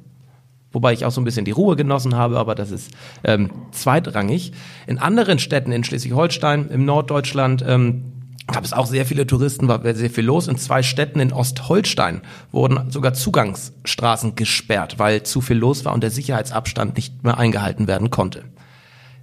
Wobei 0.73 0.93
ich 0.93 1.05
auch 1.05 1.11
so 1.11 1.21
ein 1.21 1.25
bisschen 1.25 1.45
die 1.45 1.51
Ruhe 1.51 1.77
genossen 1.77 2.15
habe, 2.15 2.39
aber 2.39 2.55
das 2.55 2.71
ist 2.71 2.93
ähm, 3.25 3.51
zweitrangig. 3.73 4.53
In 4.87 4.99
anderen 4.99 5.39
Städten 5.39 5.73
in 5.73 5.83
Schleswig-Holstein, 5.83 6.69
im 6.69 6.85
Norddeutschland, 6.85 7.65
ähm, 7.67 8.20
gab 8.53 8.65
es 8.65 8.73
auch 8.73 8.87
sehr 8.87 9.07
viele 9.07 9.27
Touristen, 9.27 9.69
war 9.69 9.83
sehr 9.95 10.11
viel 10.11 10.25
los. 10.25 10.49
In 10.49 10.59
zwei 10.59 10.83
Städten 10.83 11.21
in 11.21 11.33
Ostholstein 11.33 12.23
wurden 12.53 12.91
sogar 12.91 13.15
Zugangsstraßen 13.15 14.35
gesperrt, 14.37 14.99
weil 14.99 15.23
zu 15.23 15.41
viel 15.41 15.57
los 15.57 15.85
war 15.85 15.95
und 15.95 16.03
der 16.03 16.11
Sicherheitsabstand 16.11 16.97
nicht 16.97 17.25
mehr 17.25 17.39
eingehalten 17.39 17.87
werden 17.87 18.11
konnte. 18.11 18.45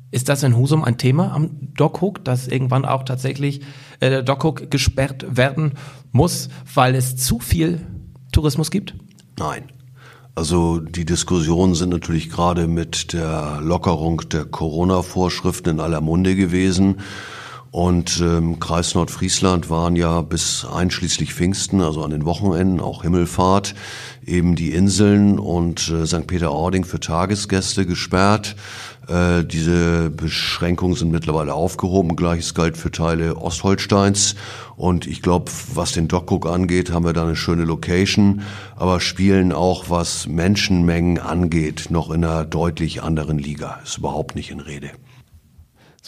Ist 0.09 0.29
das 0.29 0.43
in 0.43 0.55
Husum 0.55 0.83
ein 0.83 0.97
Thema 0.97 1.33
am 1.33 1.49
Dockhook, 1.75 2.23
dass 2.23 2.47
irgendwann 2.47 2.85
auch 2.85 3.03
tatsächlich 3.03 3.61
äh, 3.99 4.09
der 4.09 4.23
Dockhook 4.23 4.71
gesperrt 4.71 5.25
werden 5.29 5.73
muss, 6.11 6.47
weil 6.73 6.95
es 6.95 7.17
zu 7.17 7.39
viel 7.39 7.81
Tourismus 8.31 8.71
gibt? 8.71 8.95
Nein. 9.37 9.65
Also 10.33 10.79
die 10.79 11.03
Diskussionen 11.03 11.73
sind 11.73 11.89
natürlich 11.89 12.29
gerade 12.29 12.67
mit 12.67 13.11
der 13.11 13.59
Lockerung 13.61 14.21
der 14.29 14.45
Corona-Vorschriften 14.45 15.71
in 15.71 15.79
aller 15.79 15.99
Munde 15.99 16.35
gewesen. 16.35 16.97
Und 17.71 18.21
ähm, 18.21 18.59
Kreis 18.59 18.95
Nordfriesland 18.95 19.69
waren 19.69 19.95
ja 19.95 20.21
bis 20.21 20.65
einschließlich 20.65 21.33
Pfingsten, 21.33 21.81
also 21.81 22.03
an 22.03 22.11
den 22.11 22.25
Wochenenden, 22.25 22.79
auch 22.79 23.03
Himmelfahrt, 23.03 23.75
eben 24.25 24.55
die 24.55 24.71
Inseln 24.71 25.37
und 25.37 25.89
äh, 25.89 26.05
St. 26.05 26.27
Peter-Ording 26.27 26.85
für 26.85 26.99
Tagesgäste 26.99 27.85
gesperrt. 27.85 28.55
Äh, 29.07 29.43
diese 29.43 30.09
Beschränkungen 30.09 30.95
sind 30.95 31.11
mittlerweile 31.11 31.53
aufgehoben. 31.53 32.15
Gleiches 32.15 32.53
galt 32.53 32.77
für 32.77 32.91
Teile 32.91 33.37
Ostholsteins. 33.37 34.35
Und 34.75 35.07
ich 35.07 35.21
glaube, 35.21 35.51
was 35.73 35.93
den 35.93 36.07
Dockcook 36.07 36.45
angeht, 36.45 36.91
haben 36.91 37.05
wir 37.05 37.13
da 37.13 37.23
eine 37.23 37.35
schöne 37.35 37.63
Location, 37.63 38.41
aber 38.75 38.99
spielen 38.99 39.53
auch, 39.53 39.89
was 39.89 40.27
Menschenmengen 40.27 41.19
angeht, 41.19 41.87
noch 41.89 42.11
in 42.11 42.23
einer 42.23 42.45
deutlich 42.45 43.01
anderen 43.01 43.39
Liga. 43.39 43.79
Ist 43.83 43.97
überhaupt 43.97 44.35
nicht 44.35 44.51
in 44.51 44.59
Rede. 44.59 44.91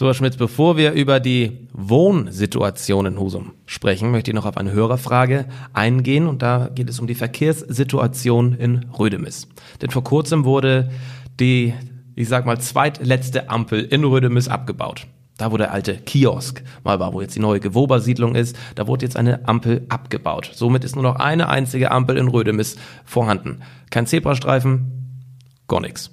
So, 0.00 0.06
Herr 0.06 0.14
Schmitz, 0.14 0.38
bevor 0.38 0.78
wir 0.78 0.92
über 0.92 1.20
die 1.20 1.68
Wohnsituation 1.74 3.04
in 3.04 3.20
Husum 3.20 3.52
sprechen, 3.66 4.10
möchte 4.10 4.30
ich 4.30 4.34
noch 4.34 4.46
auf 4.46 4.56
eine 4.56 4.72
Hörerfrage 4.72 5.44
eingehen 5.74 6.26
und 6.26 6.40
da 6.40 6.70
geht 6.74 6.88
es 6.88 7.00
um 7.00 7.06
die 7.06 7.14
Verkehrssituation 7.14 8.54
in 8.54 8.86
Rödemis. 8.98 9.46
Denn 9.82 9.90
vor 9.90 10.02
kurzem 10.02 10.46
wurde 10.46 10.90
die, 11.38 11.74
ich 12.14 12.30
sag 12.30 12.46
mal, 12.46 12.58
zweitletzte 12.58 13.50
Ampel 13.50 13.84
in 13.84 14.02
Rödemis 14.04 14.48
abgebaut. 14.48 15.06
Da, 15.36 15.52
wo 15.52 15.58
der 15.58 15.70
alte 15.70 15.98
Kiosk 15.98 16.62
mal 16.82 16.98
war, 16.98 17.12
wo 17.12 17.20
jetzt 17.20 17.36
die 17.36 17.40
neue 17.40 17.60
Gewober-Siedlung 17.60 18.36
ist, 18.36 18.56
da 18.76 18.86
wurde 18.86 19.04
jetzt 19.04 19.18
eine 19.18 19.46
Ampel 19.46 19.84
abgebaut. 19.90 20.50
Somit 20.54 20.82
ist 20.82 20.94
nur 20.94 21.04
noch 21.04 21.16
eine 21.16 21.50
einzige 21.50 21.90
Ampel 21.90 22.16
in 22.16 22.28
Rödemis 22.28 22.76
vorhanden. 23.04 23.60
Kein 23.90 24.06
Zebrastreifen, 24.06 25.26
gar 25.68 25.82
nichts. 25.82 26.10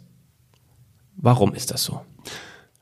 Warum 1.16 1.54
ist 1.54 1.72
das 1.72 1.86
so? 1.86 2.02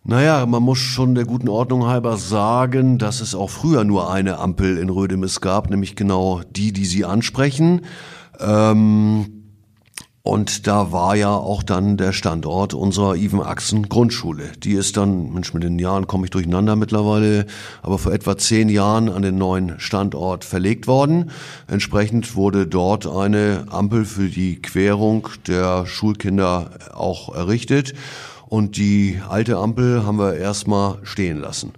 Naja, 0.08 0.46
man 0.46 0.62
muss 0.62 0.78
schon 0.78 1.16
der 1.16 1.26
guten 1.26 1.50
Ordnung 1.50 1.88
halber 1.88 2.18
sagen, 2.18 3.00
dass 3.00 3.22
es 3.22 3.34
auch 3.34 3.50
früher 3.50 3.84
nur 3.84 4.12
eine 4.14 4.38
Ampel 4.38 4.78
in 4.78 4.90
Rödemis 4.90 5.42
gab, 5.42 5.72
nämlich 5.72 5.96
genau 5.96 6.42
die, 6.56 6.72
die 6.72 6.86
Sie 6.86 7.06
ansprechen. 7.06 7.82
Ähm, 8.40 9.36
und 10.22 10.68
da 10.68 10.92
war 10.92 11.16
ja 11.16 11.34
auch 11.34 11.64
dann 11.64 11.98
der 11.98 12.12
Standort 12.12 12.76
unserer 12.76 13.16
Even 13.16 13.42
Achsen 13.42 13.90
Grundschule. 13.90 14.52
Die 14.64 14.74
ist 14.74 14.96
dann, 14.96 15.34
Mensch, 15.34 15.56
mit 15.56 15.64
den 15.64 15.80
Jahren 15.80 16.06
komme 16.06 16.26
ich 16.26 16.32
durcheinander 16.32 16.76
mittlerweile, 16.76 17.48
aber 17.82 17.98
vor 17.98 18.14
etwa 18.14 18.38
zehn 18.38 18.70
Jahren 18.70 19.10
an 19.10 19.24
den 19.24 19.40
neuen 19.40 19.80
Standort 19.80 20.46
verlegt 20.46 20.86
worden. 20.86 21.32
Entsprechend 21.66 22.36
wurde 22.36 22.68
dort 22.68 23.08
eine 23.08 23.66
Ampel 23.72 24.06
für 24.06 24.30
die 24.30 24.62
Querung 24.62 25.30
der 25.48 25.88
Schulkinder 25.88 26.70
auch 26.94 27.34
errichtet. 27.34 27.96
Und 28.48 28.78
die 28.78 29.20
alte 29.28 29.58
Ampel 29.58 30.06
haben 30.06 30.20
wir 30.20 30.36
erstmal 30.36 31.00
stehen 31.04 31.40
lassen. 31.40 31.74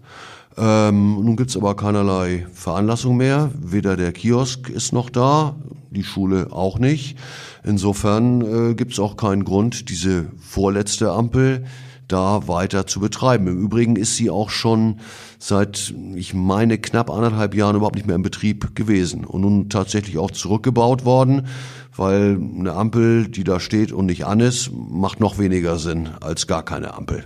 Ähm, 0.58 1.24
nun 1.24 1.36
gibt's 1.36 1.56
aber 1.56 1.76
keinerlei 1.76 2.48
Veranlassung 2.52 3.16
mehr. 3.16 3.52
Weder 3.60 3.96
der 3.96 4.12
Kiosk 4.12 4.70
ist 4.70 4.92
noch 4.92 5.10
da, 5.10 5.56
die 5.92 6.04
Schule 6.04 6.48
auch 6.52 6.80
nicht. 6.80 7.18
Insofern 7.64 8.42
äh, 8.72 8.74
gibt's 8.74 9.00
auch 9.00 9.18
keinen 9.18 9.44
Grund, 9.44 9.90
diese 9.90 10.26
vorletzte 10.40 11.12
Ampel 11.12 11.66
da 12.08 12.48
weiter 12.48 12.88
zu 12.88 13.00
betreiben. 13.00 13.48
Im 13.48 13.62
Übrigen 13.62 13.96
ist 13.96 14.16
sie 14.16 14.30
auch 14.30 14.50
schon 14.50 15.00
seit, 15.40 15.94
ich 16.16 16.34
meine, 16.34 16.78
knapp 16.78 17.10
anderthalb 17.10 17.54
Jahren 17.54 17.76
überhaupt 17.76 17.96
nicht 17.96 18.08
mehr 18.08 18.16
in 18.16 18.22
Betrieb 18.22 18.76
gewesen 18.76 19.26
und 19.26 19.42
nun 19.42 19.70
tatsächlich 19.70 20.18
auch 20.18 20.32
zurückgebaut 20.32 21.06
worden, 21.06 21.48
weil 21.96 22.40
eine 22.60 22.74
Ampel, 22.74 23.28
die 23.28 23.44
da 23.44 23.60
steht 23.60 23.92
und 23.92 24.06
nicht 24.06 24.26
an 24.26 24.40
ist, 24.40 24.72
macht 24.72 25.20
noch 25.20 25.38
weniger 25.38 25.80
Sinn 25.80 26.10
als 26.22 26.48
gar 26.48 26.64
keine 26.64 26.94
Ampel. 26.94 27.26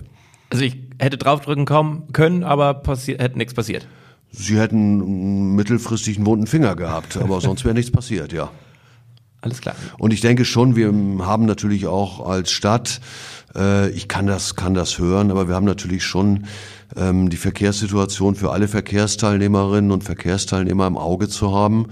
Also 0.50 0.64
ich 0.64 0.76
hätte 0.98 1.16
draufdrücken 1.16 1.64
kommen 1.64 2.12
können, 2.12 2.44
aber 2.44 2.82
hätte 2.84 3.38
nichts 3.38 3.54
passiert. 3.54 3.86
Sie 4.30 4.58
hätten 4.58 5.54
mittelfristig 5.54 6.16
einen 6.16 6.26
wunden 6.26 6.46
Finger 6.46 6.74
gehabt, 6.74 7.16
aber 7.16 7.40
sonst 7.40 7.64
wäre 7.64 7.74
nichts 7.74 7.90
passiert, 7.90 8.32
ja. 8.32 8.50
Alles 9.42 9.60
klar. 9.60 9.74
Und 9.98 10.12
ich 10.12 10.20
denke 10.20 10.44
schon, 10.44 10.76
wir 10.76 10.92
haben 11.26 11.46
natürlich 11.46 11.88
auch 11.88 12.24
als 12.26 12.52
Stadt, 12.52 13.00
äh, 13.54 13.90
ich 13.90 14.08
kann 14.08 14.26
das, 14.26 14.56
kann 14.56 14.74
das 14.74 14.98
hören, 14.98 15.30
aber 15.30 15.48
wir 15.48 15.54
haben 15.54 15.64
natürlich 15.64 16.04
schon 16.04 16.44
ähm, 16.96 17.30
die 17.30 17.36
Verkehrssituation 17.36 18.34
für 18.34 18.52
alle 18.52 18.68
Verkehrsteilnehmerinnen 18.68 19.90
und 19.90 20.04
Verkehrsteilnehmer 20.04 20.86
im 20.86 20.96
Auge 20.96 21.28
zu 21.28 21.54
haben. 21.54 21.86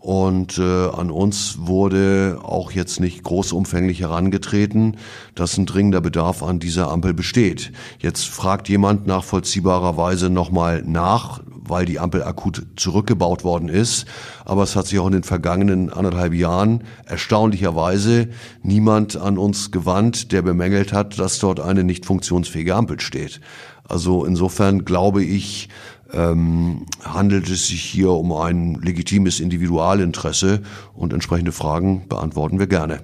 Und 0.00 0.56
äh, 0.56 0.88
an 0.88 1.10
uns 1.10 1.58
wurde 1.60 2.38
auch 2.42 2.72
jetzt 2.72 3.00
nicht 3.00 3.22
großumfänglich 3.22 4.00
herangetreten, 4.00 4.96
dass 5.34 5.58
ein 5.58 5.66
dringender 5.66 6.00
Bedarf 6.00 6.42
an 6.42 6.58
dieser 6.58 6.90
Ampel 6.90 7.12
besteht. 7.12 7.70
Jetzt 7.98 8.26
fragt 8.26 8.70
jemand 8.70 9.06
nachvollziehbarerweise 9.06 10.30
nochmal 10.30 10.82
nach, 10.86 11.42
weil 11.54 11.84
die 11.84 11.98
Ampel 11.98 12.22
akut 12.22 12.66
zurückgebaut 12.76 13.44
worden 13.44 13.68
ist. 13.68 14.06
Aber 14.46 14.62
es 14.62 14.74
hat 14.74 14.86
sich 14.86 14.98
auch 14.98 15.06
in 15.06 15.12
den 15.12 15.22
vergangenen 15.22 15.92
anderthalb 15.92 16.32
Jahren 16.32 16.84
erstaunlicherweise 17.04 18.30
niemand 18.62 19.18
an 19.18 19.36
uns 19.36 19.70
gewandt, 19.70 20.32
der 20.32 20.40
bemängelt 20.40 20.94
hat, 20.94 21.18
dass 21.18 21.38
dort 21.40 21.60
eine 21.60 21.84
nicht 21.84 22.06
funktionsfähige 22.06 22.74
Ampel 22.74 23.00
steht. 23.00 23.42
Also 23.86 24.24
insofern 24.24 24.86
glaube 24.86 25.22
ich, 25.24 25.68
ähm, 26.12 26.86
handelt 27.04 27.48
es 27.48 27.68
sich 27.68 27.82
hier 27.82 28.10
um 28.10 28.32
ein 28.32 28.74
legitimes 28.74 29.40
Individualinteresse 29.40 30.62
und 30.94 31.12
entsprechende 31.12 31.52
Fragen 31.52 32.08
beantworten 32.08 32.58
wir 32.58 32.66
gerne. 32.66 33.02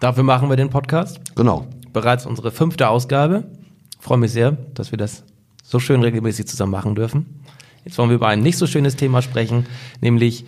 Dafür 0.00 0.22
machen 0.22 0.48
wir 0.48 0.56
den 0.56 0.70
Podcast. 0.70 1.20
Genau. 1.34 1.66
Bereits 1.92 2.26
unsere 2.26 2.50
fünfte 2.50 2.88
Ausgabe. 2.88 3.50
Ich 3.98 4.04
freue 4.04 4.18
mich 4.18 4.32
sehr, 4.32 4.52
dass 4.74 4.90
wir 4.92 4.98
das 4.98 5.24
so 5.64 5.80
schön 5.80 6.02
regelmäßig 6.02 6.46
zusammen 6.46 6.72
machen 6.72 6.94
dürfen. 6.94 7.42
Jetzt 7.84 7.98
wollen 7.98 8.10
wir 8.10 8.16
über 8.16 8.28
ein 8.28 8.40
nicht 8.40 8.58
so 8.58 8.66
schönes 8.66 8.96
Thema 8.96 9.22
sprechen, 9.22 9.66
nämlich 10.00 10.44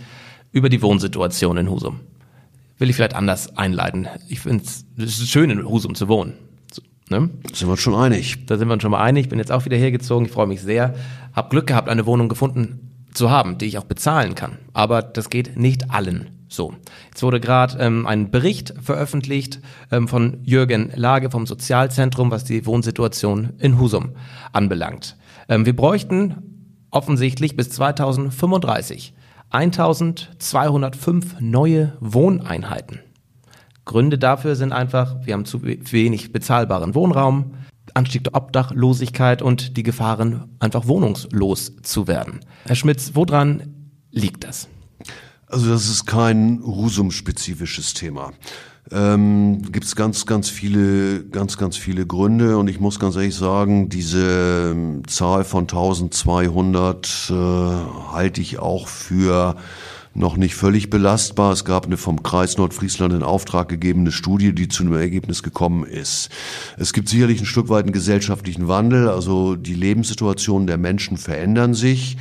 über 0.52 0.68
die 0.68 0.82
Wohnsituation 0.82 1.56
in 1.56 1.70
Husum. 1.70 2.00
Will 2.78 2.88
ich 2.88 2.96
vielleicht 2.96 3.14
anders 3.14 3.56
einleiten. 3.56 4.08
Ich 4.28 4.40
finde 4.40 4.64
es 4.64 5.28
schön, 5.28 5.50
in 5.50 5.64
Husum 5.68 5.94
zu 5.94 6.08
wohnen. 6.08 6.34
Ne? 7.10 7.28
Sind 7.52 7.68
wir 7.68 7.72
uns 7.72 7.80
schon 7.80 7.94
einig. 7.94 8.46
Da 8.46 8.56
sind 8.56 8.68
wir 8.68 8.74
uns 8.74 8.82
schon 8.82 8.92
mal 8.92 9.02
einig. 9.02 9.24
Ich 9.24 9.28
bin 9.28 9.38
jetzt 9.38 9.52
auch 9.52 9.64
wieder 9.64 9.76
hergezogen. 9.76 10.26
Ich 10.26 10.32
freue 10.32 10.46
mich 10.46 10.62
sehr. 10.62 10.94
Hab 11.34 11.50
Glück 11.50 11.66
gehabt, 11.66 11.88
eine 11.88 12.06
Wohnung 12.06 12.28
gefunden 12.28 13.04
zu 13.12 13.30
haben, 13.30 13.58
die 13.58 13.66
ich 13.66 13.78
auch 13.78 13.84
bezahlen 13.84 14.34
kann. 14.36 14.58
Aber 14.72 15.02
das 15.02 15.28
geht 15.28 15.58
nicht 15.58 15.90
allen 15.90 16.30
so. 16.48 16.74
Jetzt 17.08 17.22
wurde 17.22 17.40
gerade 17.40 17.78
ähm, 17.78 18.06
ein 18.06 18.30
Bericht 18.30 18.74
veröffentlicht 18.80 19.60
ähm, 19.90 20.08
von 20.08 20.38
Jürgen 20.42 20.90
Lage 20.94 21.30
vom 21.30 21.46
Sozialzentrum, 21.46 22.30
was 22.30 22.44
die 22.44 22.66
Wohnsituation 22.66 23.54
in 23.58 23.78
Husum 23.78 24.10
anbelangt. 24.52 25.16
Ähm, 25.48 25.64
wir 25.64 25.74
bräuchten 25.74 26.76
offensichtlich 26.90 27.56
bis 27.56 27.70
2035 27.70 29.14
1205 29.50 31.40
neue 31.40 31.92
Wohneinheiten. 32.00 33.00
Gründe 33.90 34.18
dafür 34.18 34.54
sind 34.54 34.72
einfach, 34.72 35.16
wir 35.24 35.34
haben 35.34 35.44
zu 35.44 35.62
wenig 35.64 36.30
bezahlbaren 36.30 36.94
Wohnraum, 36.94 37.54
Anstieg 37.92 38.22
der 38.22 38.36
Obdachlosigkeit 38.36 39.42
und 39.42 39.76
die 39.76 39.82
Gefahren, 39.82 40.44
einfach 40.60 40.86
wohnungslos 40.86 41.72
zu 41.82 42.06
werden. 42.06 42.38
Herr 42.66 42.76
Schmitz, 42.76 43.10
woran 43.14 43.74
liegt 44.12 44.44
das? 44.44 44.68
Also 45.48 45.70
das 45.70 45.88
ist 45.88 46.06
kein 46.06 46.62
Husum-spezifisches 46.64 47.92
Thema. 47.94 48.30
Ähm, 48.92 49.60
Gibt 49.72 49.86
es 49.86 49.96
ganz, 49.96 50.24
ganz 50.24 50.48
viele, 50.48 51.24
ganz, 51.24 51.58
ganz 51.58 51.76
viele 51.76 52.06
Gründe 52.06 52.58
und 52.58 52.68
ich 52.68 52.78
muss 52.78 53.00
ganz 53.00 53.16
ehrlich 53.16 53.34
sagen, 53.34 53.88
diese 53.88 54.70
ähm, 54.70 55.02
Zahl 55.08 55.42
von 55.42 55.62
1200 55.62 57.28
äh, 57.28 57.34
halte 58.12 58.40
ich 58.40 58.60
auch 58.60 58.86
für 58.86 59.56
noch 60.14 60.36
nicht 60.36 60.54
völlig 60.54 60.90
belastbar. 60.90 61.52
Es 61.52 61.64
gab 61.64 61.86
eine 61.86 61.96
vom 61.96 62.22
Kreis 62.22 62.56
Nordfriesland 62.56 63.14
in 63.14 63.22
Auftrag 63.22 63.68
gegebene 63.68 64.12
Studie, 64.12 64.52
die 64.52 64.68
zu 64.68 64.82
einem 64.82 64.94
Ergebnis 64.94 65.42
gekommen 65.42 65.84
ist. 65.84 66.30
Es 66.76 66.92
gibt 66.92 67.08
sicherlich 67.08 67.40
ein 67.40 67.46
Stück 67.46 67.68
weit 67.68 67.84
einen 67.84 67.92
gesellschaftlichen 67.92 68.68
Wandel, 68.68 69.08
also 69.08 69.56
die 69.56 69.74
Lebenssituationen 69.74 70.66
der 70.66 70.78
Menschen 70.78 71.16
verändern 71.16 71.74
sich. 71.74 72.16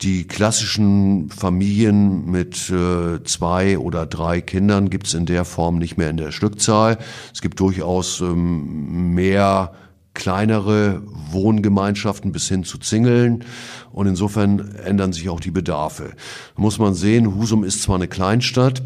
Die 0.00 0.28
klassischen 0.28 1.28
Familien 1.28 2.30
mit 2.30 2.70
äh, 2.70 3.22
zwei 3.24 3.78
oder 3.78 4.06
drei 4.06 4.40
Kindern 4.40 4.90
gibt 4.90 5.08
es 5.08 5.14
in 5.14 5.26
der 5.26 5.44
Form 5.44 5.78
nicht 5.78 5.96
mehr 5.96 6.08
in 6.08 6.16
der 6.16 6.30
Stückzahl. 6.30 6.98
Es 7.34 7.42
gibt 7.42 7.58
durchaus 7.58 8.20
ähm, 8.20 9.14
mehr 9.14 9.72
kleinere 10.14 11.02
Wohngemeinschaften 11.30 12.32
bis 12.32 12.48
hin 12.48 12.64
zu 12.64 12.78
Zingeln. 12.78 13.44
Und 13.92 14.06
insofern 14.06 14.74
ändern 14.76 15.12
sich 15.12 15.28
auch 15.28 15.40
die 15.40 15.50
Bedarfe. 15.50 16.10
Da 16.56 16.62
muss 16.62 16.78
man 16.78 16.94
sehen, 16.94 17.34
Husum 17.36 17.64
ist 17.64 17.82
zwar 17.82 17.96
eine 17.96 18.08
Kleinstadt, 18.08 18.82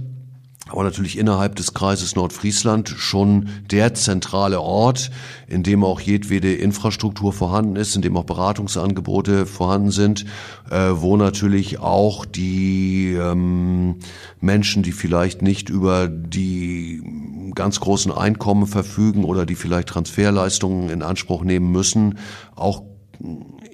aber 0.72 0.84
natürlich 0.84 1.18
innerhalb 1.18 1.56
des 1.56 1.74
Kreises 1.74 2.16
Nordfriesland 2.16 2.88
schon 2.88 3.48
der 3.70 3.94
zentrale 3.94 4.60
Ort, 4.60 5.10
in 5.46 5.62
dem 5.62 5.84
auch 5.84 6.00
jedwede 6.00 6.54
Infrastruktur 6.54 7.32
vorhanden 7.32 7.76
ist, 7.76 7.94
in 7.94 8.02
dem 8.02 8.16
auch 8.16 8.24
Beratungsangebote 8.24 9.46
vorhanden 9.46 9.90
sind, 9.90 10.24
äh, 10.70 10.90
wo 10.94 11.16
natürlich 11.16 11.78
auch 11.78 12.24
die 12.24 13.12
ähm, 13.12 13.96
Menschen, 14.40 14.82
die 14.82 14.92
vielleicht 14.92 15.42
nicht 15.42 15.68
über 15.68 16.08
die 16.08 17.02
ganz 17.54 17.80
großen 17.80 18.10
Einkommen 18.10 18.66
verfügen 18.66 19.24
oder 19.24 19.46
die 19.46 19.54
vielleicht 19.54 19.88
Transferleistungen 19.88 20.88
in 20.88 21.02
Anspruch 21.02 21.44
nehmen 21.44 21.70
müssen, 21.70 22.18
auch 22.56 22.82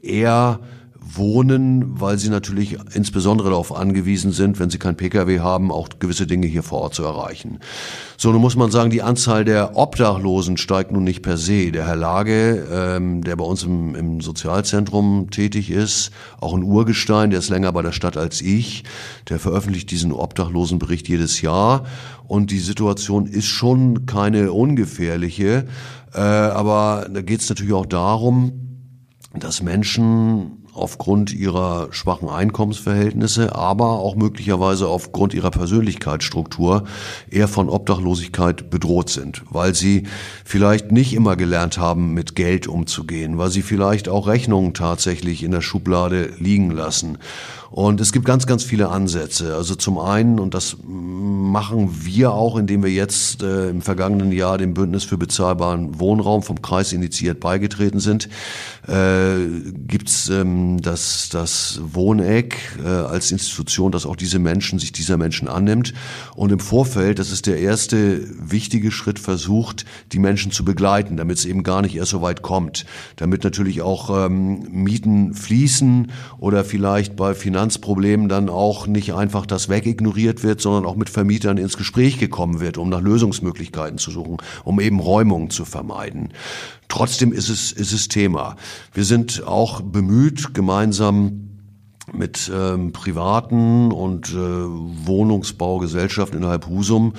eher 0.02 0.60
wohnen, 1.16 2.00
weil 2.00 2.18
sie 2.18 2.28
natürlich 2.28 2.76
insbesondere 2.92 3.50
darauf 3.50 3.74
angewiesen 3.74 4.32
sind, 4.32 4.58
wenn 4.58 4.70
sie 4.70 4.78
kein 4.78 4.96
Pkw 4.96 5.40
haben, 5.40 5.70
auch 5.70 5.88
gewisse 5.98 6.26
Dinge 6.26 6.46
hier 6.46 6.62
vor 6.62 6.80
Ort 6.80 6.94
zu 6.94 7.04
erreichen. 7.04 7.60
So, 8.16 8.32
nun 8.32 8.40
muss 8.40 8.56
man 8.56 8.70
sagen, 8.70 8.90
die 8.90 9.02
Anzahl 9.02 9.44
der 9.44 9.76
Obdachlosen 9.76 10.56
steigt 10.56 10.92
nun 10.92 11.04
nicht 11.04 11.22
per 11.22 11.36
se. 11.36 11.72
Der 11.72 11.86
Herr 11.86 11.96
Lage, 11.96 12.66
ähm, 12.70 13.22
der 13.22 13.36
bei 13.36 13.44
uns 13.44 13.62
im, 13.62 13.94
im 13.94 14.20
Sozialzentrum 14.20 15.30
tätig 15.30 15.70
ist, 15.70 16.10
auch 16.40 16.54
ein 16.54 16.62
Urgestein, 16.62 17.30
der 17.30 17.38
ist 17.38 17.48
länger 17.48 17.72
bei 17.72 17.82
der 17.82 17.92
Stadt 17.92 18.16
als 18.16 18.40
ich, 18.40 18.84
der 19.28 19.38
veröffentlicht 19.38 19.90
diesen 19.90 20.12
Obdachlosenbericht 20.12 21.08
jedes 21.08 21.40
Jahr. 21.40 21.84
Und 22.26 22.50
die 22.50 22.58
Situation 22.58 23.26
ist 23.26 23.46
schon 23.46 24.04
keine 24.04 24.52
ungefährliche. 24.52 25.66
Äh, 26.12 26.18
aber 26.20 27.06
da 27.10 27.22
geht 27.22 27.40
es 27.40 27.48
natürlich 27.48 27.72
auch 27.72 27.86
darum, 27.86 28.52
dass 29.34 29.62
Menschen 29.62 30.57
aufgrund 30.78 31.32
ihrer 31.32 31.88
schwachen 31.90 32.28
Einkommensverhältnisse, 32.28 33.54
aber 33.54 33.98
auch 33.98 34.16
möglicherweise 34.16 34.88
aufgrund 34.88 35.34
ihrer 35.34 35.50
Persönlichkeitsstruktur 35.50 36.84
eher 37.30 37.48
von 37.48 37.68
Obdachlosigkeit 37.68 38.70
bedroht 38.70 39.10
sind, 39.10 39.42
weil 39.50 39.74
sie 39.74 40.04
vielleicht 40.44 40.92
nicht 40.92 41.12
immer 41.14 41.36
gelernt 41.36 41.78
haben, 41.78 42.14
mit 42.14 42.34
Geld 42.34 42.66
umzugehen, 42.66 43.38
weil 43.38 43.50
sie 43.50 43.62
vielleicht 43.62 44.08
auch 44.08 44.26
Rechnungen 44.26 44.74
tatsächlich 44.74 45.42
in 45.42 45.50
der 45.50 45.62
Schublade 45.62 46.30
liegen 46.38 46.70
lassen 46.70 47.18
und 47.70 48.00
es 48.00 48.12
gibt 48.12 48.24
ganz, 48.24 48.46
ganz 48.46 48.64
viele 48.64 48.88
Ansätze. 48.88 49.54
Also 49.54 49.74
zum 49.74 49.98
einen, 49.98 50.40
und 50.40 50.54
das 50.54 50.78
machen 50.86 51.90
wir 52.02 52.32
auch, 52.32 52.56
indem 52.56 52.82
wir 52.82 52.90
jetzt 52.90 53.42
äh, 53.42 53.68
im 53.68 53.82
vergangenen 53.82 54.32
Jahr 54.32 54.56
dem 54.56 54.72
Bündnis 54.72 55.04
für 55.04 55.18
bezahlbaren 55.18 56.00
Wohnraum 56.00 56.42
vom 56.42 56.62
Kreis 56.62 56.94
initiiert 56.94 57.40
beigetreten 57.40 58.00
sind, 58.00 58.30
äh, 58.88 59.46
gibt's 59.86 60.28
ähm, 60.28 60.80
das, 60.82 61.28
das 61.30 61.80
Wohneck 61.82 62.78
äh, 62.84 62.88
als 62.88 63.30
Institution, 63.30 63.92
dass 63.92 64.06
auch 64.06 64.16
diese 64.16 64.38
Menschen 64.38 64.78
sich 64.78 64.92
dieser 64.92 65.16
Menschen 65.16 65.48
annimmt. 65.48 65.94
Und 66.34 66.50
im 66.50 66.60
Vorfeld, 66.60 67.18
das 67.18 67.30
ist 67.30 67.46
der 67.46 67.58
erste 67.58 68.22
wichtige 68.50 68.90
Schritt, 68.90 69.18
versucht, 69.18 69.84
die 70.12 70.18
Menschen 70.18 70.52
zu 70.52 70.64
begleiten, 70.64 71.16
damit 71.16 71.38
es 71.38 71.44
eben 71.44 71.62
gar 71.62 71.82
nicht 71.82 71.94
erst 71.94 72.10
so 72.10 72.22
weit 72.22 72.42
kommt. 72.42 72.86
Damit 73.16 73.44
natürlich 73.44 73.82
auch 73.82 74.26
ähm, 74.26 74.66
Mieten 74.70 75.34
fließen 75.34 76.10
oder 76.38 76.64
vielleicht 76.64 77.14
bei 77.14 77.34
Finanz 77.34 77.68
Finanzproblemen 77.68 78.28
dann 78.28 78.48
auch 78.48 78.86
nicht 78.86 79.12
einfach 79.12 79.44
das 79.44 79.68
wegignoriert 79.68 80.42
wird, 80.42 80.60
sondern 80.60 80.86
auch 80.86 80.96
mit 80.96 81.10
Vermietern 81.10 81.58
ins 81.58 81.76
Gespräch 81.76 82.18
gekommen 82.18 82.60
wird, 82.60 82.78
um 82.78 82.88
nach 82.88 83.00
Lösungsmöglichkeiten 83.00 83.98
zu 83.98 84.10
suchen, 84.10 84.38
um 84.64 84.80
eben 84.80 85.00
Räumungen 85.00 85.50
zu 85.50 85.64
vermeiden. 85.64 86.32
Trotzdem 86.88 87.32
ist 87.32 87.48
es, 87.48 87.72
ist 87.72 87.92
es 87.92 88.08
Thema. 88.08 88.56
Wir 88.92 89.04
sind 89.04 89.46
auch 89.46 89.82
bemüht, 89.82 90.54
gemeinsam 90.54 91.44
mit 92.12 92.50
ähm, 92.54 92.92
privaten 92.92 93.92
und 93.92 94.30
äh, 94.30 94.36
Wohnungsbaugesellschaften 94.36 96.38
innerhalb 96.38 96.66
Husum 96.66 97.12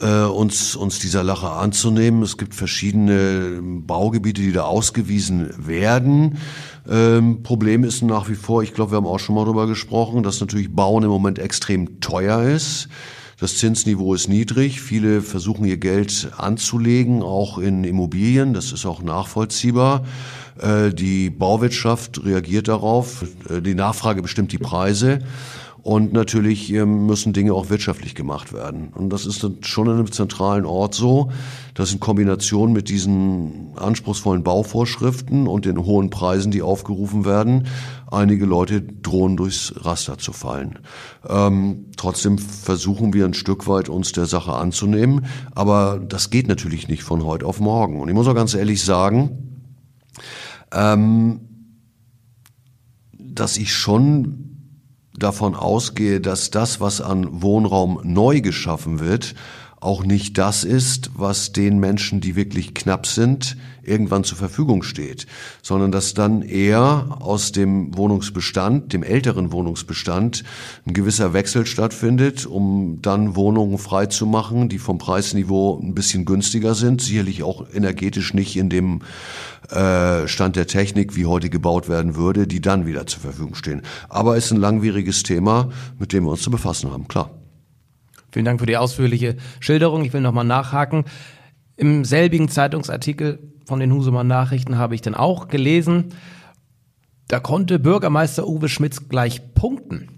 äh, 0.00 0.24
uns, 0.24 0.76
uns 0.76 0.98
dieser 0.98 1.22
Lache 1.22 1.50
anzunehmen. 1.50 2.22
Es 2.22 2.36
gibt 2.36 2.54
verschiedene 2.54 3.60
Baugebiete, 3.62 4.42
die 4.42 4.52
da 4.52 4.64
ausgewiesen 4.64 5.50
werden. 5.56 6.38
Ähm, 6.88 7.42
Problem 7.42 7.84
ist 7.84 8.02
nach 8.02 8.28
wie 8.28 8.34
vor, 8.34 8.62
ich 8.62 8.74
glaube, 8.74 8.92
wir 8.92 8.96
haben 8.96 9.06
auch 9.06 9.18
schon 9.18 9.34
mal 9.34 9.44
darüber 9.44 9.66
gesprochen, 9.66 10.22
dass 10.22 10.40
natürlich 10.40 10.74
Bauen 10.74 11.04
im 11.04 11.10
Moment 11.10 11.38
extrem 11.38 12.00
teuer 12.00 12.42
ist. 12.42 12.88
Das 13.40 13.58
Zinsniveau 13.58 14.14
ist 14.14 14.28
niedrig. 14.28 14.80
Viele 14.80 15.20
versuchen 15.20 15.64
ihr 15.64 15.76
Geld 15.76 16.28
anzulegen, 16.36 17.22
auch 17.22 17.58
in 17.58 17.82
Immobilien. 17.82 18.54
Das 18.54 18.70
ist 18.72 18.86
auch 18.86 19.02
nachvollziehbar. 19.02 20.04
Äh, 20.60 20.90
die 20.90 21.30
Bauwirtschaft 21.30 22.24
reagiert 22.24 22.68
darauf. 22.68 23.24
Äh, 23.50 23.60
die 23.60 23.74
Nachfrage 23.74 24.22
bestimmt 24.22 24.52
die 24.52 24.58
Preise. 24.58 25.18
Und 25.84 26.14
natürlich 26.14 26.72
müssen 26.72 27.34
Dinge 27.34 27.52
auch 27.52 27.68
wirtschaftlich 27.68 28.14
gemacht 28.14 28.54
werden. 28.54 28.88
Und 28.94 29.10
das 29.10 29.26
ist 29.26 29.44
dann 29.44 29.58
schon 29.60 29.86
in 29.86 29.92
einem 29.92 30.10
zentralen 30.10 30.64
Ort 30.64 30.94
so, 30.94 31.30
dass 31.74 31.92
in 31.92 32.00
Kombination 32.00 32.72
mit 32.72 32.88
diesen 32.88 33.76
anspruchsvollen 33.76 34.42
Bauvorschriften 34.42 35.46
und 35.46 35.66
den 35.66 35.84
hohen 35.84 36.08
Preisen, 36.08 36.50
die 36.50 36.62
aufgerufen 36.62 37.26
werden, 37.26 37.66
einige 38.10 38.46
Leute 38.46 38.80
drohen 38.80 39.36
durchs 39.36 39.74
Raster 39.76 40.16
zu 40.16 40.32
fallen. 40.32 40.78
Ähm, 41.28 41.88
trotzdem 41.98 42.38
versuchen 42.38 43.12
wir 43.12 43.26
ein 43.26 43.34
Stück 43.34 43.68
weit 43.68 43.90
uns 43.90 44.12
der 44.12 44.24
Sache 44.24 44.54
anzunehmen, 44.54 45.26
aber 45.54 46.00
das 46.08 46.30
geht 46.30 46.48
natürlich 46.48 46.88
nicht 46.88 47.02
von 47.02 47.26
heute 47.26 47.44
auf 47.44 47.60
morgen. 47.60 48.00
Und 48.00 48.08
ich 48.08 48.14
muss 48.14 48.26
auch 48.26 48.34
ganz 48.34 48.54
ehrlich 48.54 48.82
sagen, 48.82 49.60
ähm, 50.72 51.40
dass 53.12 53.58
ich 53.58 53.74
schon 53.74 54.53
davon 55.18 55.54
ausgehe, 55.54 56.20
dass 56.20 56.50
das, 56.50 56.80
was 56.80 57.00
an 57.00 57.42
Wohnraum 57.42 58.00
neu 58.02 58.40
geschaffen 58.40 59.00
wird, 59.00 59.34
auch 59.84 60.02
nicht 60.02 60.38
das 60.38 60.64
ist, 60.64 61.10
was 61.14 61.52
den 61.52 61.78
Menschen, 61.78 62.20
die 62.20 62.36
wirklich 62.36 62.74
knapp 62.74 63.06
sind, 63.06 63.56
irgendwann 63.82 64.24
zur 64.24 64.38
Verfügung 64.38 64.82
steht, 64.82 65.26
sondern 65.62 65.92
dass 65.92 66.14
dann 66.14 66.40
eher 66.40 67.18
aus 67.20 67.52
dem 67.52 67.94
Wohnungsbestand, 67.94 68.94
dem 68.94 69.02
älteren 69.02 69.52
Wohnungsbestand, 69.52 70.42
ein 70.86 70.94
gewisser 70.94 71.34
Wechsel 71.34 71.66
stattfindet, 71.66 72.46
um 72.46 73.00
dann 73.02 73.36
Wohnungen 73.36 73.76
freizumachen, 73.76 74.70
die 74.70 74.78
vom 74.78 74.96
Preisniveau 74.96 75.78
ein 75.82 75.94
bisschen 75.94 76.24
günstiger 76.24 76.74
sind, 76.74 77.02
sicherlich 77.02 77.42
auch 77.42 77.66
energetisch 77.74 78.32
nicht 78.32 78.56
in 78.56 78.70
dem 78.70 79.02
äh, 79.70 80.26
Stand 80.26 80.56
der 80.56 80.66
Technik, 80.66 81.14
wie 81.14 81.26
heute 81.26 81.50
gebaut 81.50 81.90
werden 81.90 82.16
würde, 82.16 82.46
die 82.46 82.62
dann 82.62 82.86
wieder 82.86 83.06
zur 83.06 83.20
Verfügung 83.20 83.54
stehen. 83.54 83.82
Aber 84.08 84.36
es 84.36 84.46
ist 84.46 84.52
ein 84.52 84.60
langwieriges 84.60 85.24
Thema, 85.24 85.68
mit 85.98 86.14
dem 86.14 86.24
wir 86.24 86.30
uns 86.30 86.42
zu 86.42 86.50
befassen 86.50 86.90
haben, 86.90 87.06
klar. 87.06 87.43
Vielen 88.34 88.46
Dank 88.46 88.58
für 88.58 88.66
die 88.66 88.76
ausführliche 88.76 89.36
Schilderung. 89.60 90.04
Ich 90.04 90.12
will 90.12 90.20
nochmal 90.20 90.44
nachhaken. 90.44 91.04
Im 91.76 92.04
selbigen 92.04 92.48
Zeitungsartikel 92.48 93.38
von 93.64 93.78
den 93.78 93.92
Husumer 93.92 94.24
Nachrichten 94.24 94.76
habe 94.76 94.96
ich 94.96 95.02
dann 95.02 95.14
auch 95.14 95.46
gelesen, 95.46 96.06
da 97.28 97.38
konnte 97.38 97.78
Bürgermeister 97.78 98.48
Uwe 98.48 98.68
Schmitz 98.68 99.08
gleich 99.08 99.54
punkten. 99.54 100.08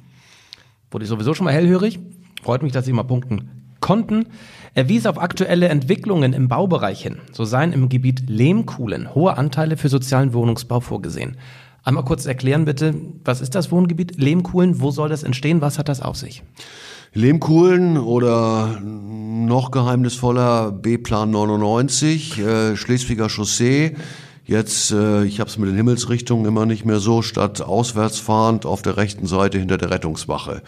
Wurde 0.91 1.05
ich 1.05 1.11
sowieso 1.11 1.35
schon 1.35 1.45
mal 1.45 1.53
hellhörig. 1.53 1.99
Freut 2.43 2.63
mich, 2.63 2.73
dass 2.73 2.87
Sie 2.87 2.95
mal 2.95 3.03
punkten 3.03 3.51
konnten. 3.81 4.29
Er 4.73 4.89
wies 4.89 5.05
auf 5.05 5.21
aktuelle 5.21 5.69
Entwicklungen 5.69 6.33
im 6.33 6.49
Baubereich 6.49 7.03
hin. 7.03 7.19
So 7.33 7.45
seien 7.45 7.75
im 7.75 7.91
Gebiet 7.91 8.31
Lehmkuhlen 8.31 9.15
hohe 9.15 9.37
Anteile 9.37 9.77
für 9.77 9.91
sozialen 9.91 10.33
Wohnungsbau 10.33 10.81
vorgesehen. 10.81 11.37
Einmal 11.85 12.07
kurz 12.07 12.25
erklären 12.25 12.65
bitte, 12.65 12.95
was 13.27 13.43
ist 13.43 13.55
das 13.55 13.71
Wohngebiet 13.71 14.17
Lehmkuhlen? 14.17 14.81
Wo 14.81 14.91
soll 14.91 15.11
das 15.11 15.23
entstehen? 15.23 15.61
Was 15.61 15.79
hat 15.79 15.91
das 15.91 16.01
auf 16.01 16.17
sich? 16.17 16.43
Lehmkuhlen 17.17 17.97
oder 17.97 18.79
noch 18.83 19.71
geheimnisvoller 19.71 20.71
B-Plan 20.71 21.31
99, 21.31 22.39
äh, 22.39 22.77
Schleswiger 22.77 23.31
Chaussee. 23.31 23.97
Jetzt, 24.45 24.91
äh, 24.93 25.25
ich 25.25 25.41
habe 25.41 25.49
es 25.49 25.57
mit 25.57 25.71
den 25.71 25.77
Himmelsrichtungen 25.77 26.45
immer 26.45 26.67
nicht 26.67 26.85
mehr 26.85 26.99
so, 26.99 27.23
statt 27.23 27.63
auswärts 27.63 28.19
fahrend 28.19 28.67
auf 28.67 28.83
der 28.83 28.99
rechten 28.99 29.27
Seite 29.27 29.59
hinter 29.59 29.79
der 29.79 29.91
Rettungswache. 29.91 30.61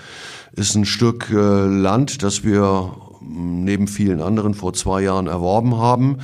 Ist 0.52 0.74
ein 0.74 0.86
Stück 0.86 1.28
äh, 1.30 1.34
Land, 1.66 2.22
das 2.22 2.42
wir 2.44 2.94
neben 3.20 3.86
vielen 3.86 4.22
anderen 4.22 4.54
vor 4.54 4.72
zwei 4.72 5.02
Jahren 5.02 5.26
erworben 5.26 5.76
haben, 5.76 6.16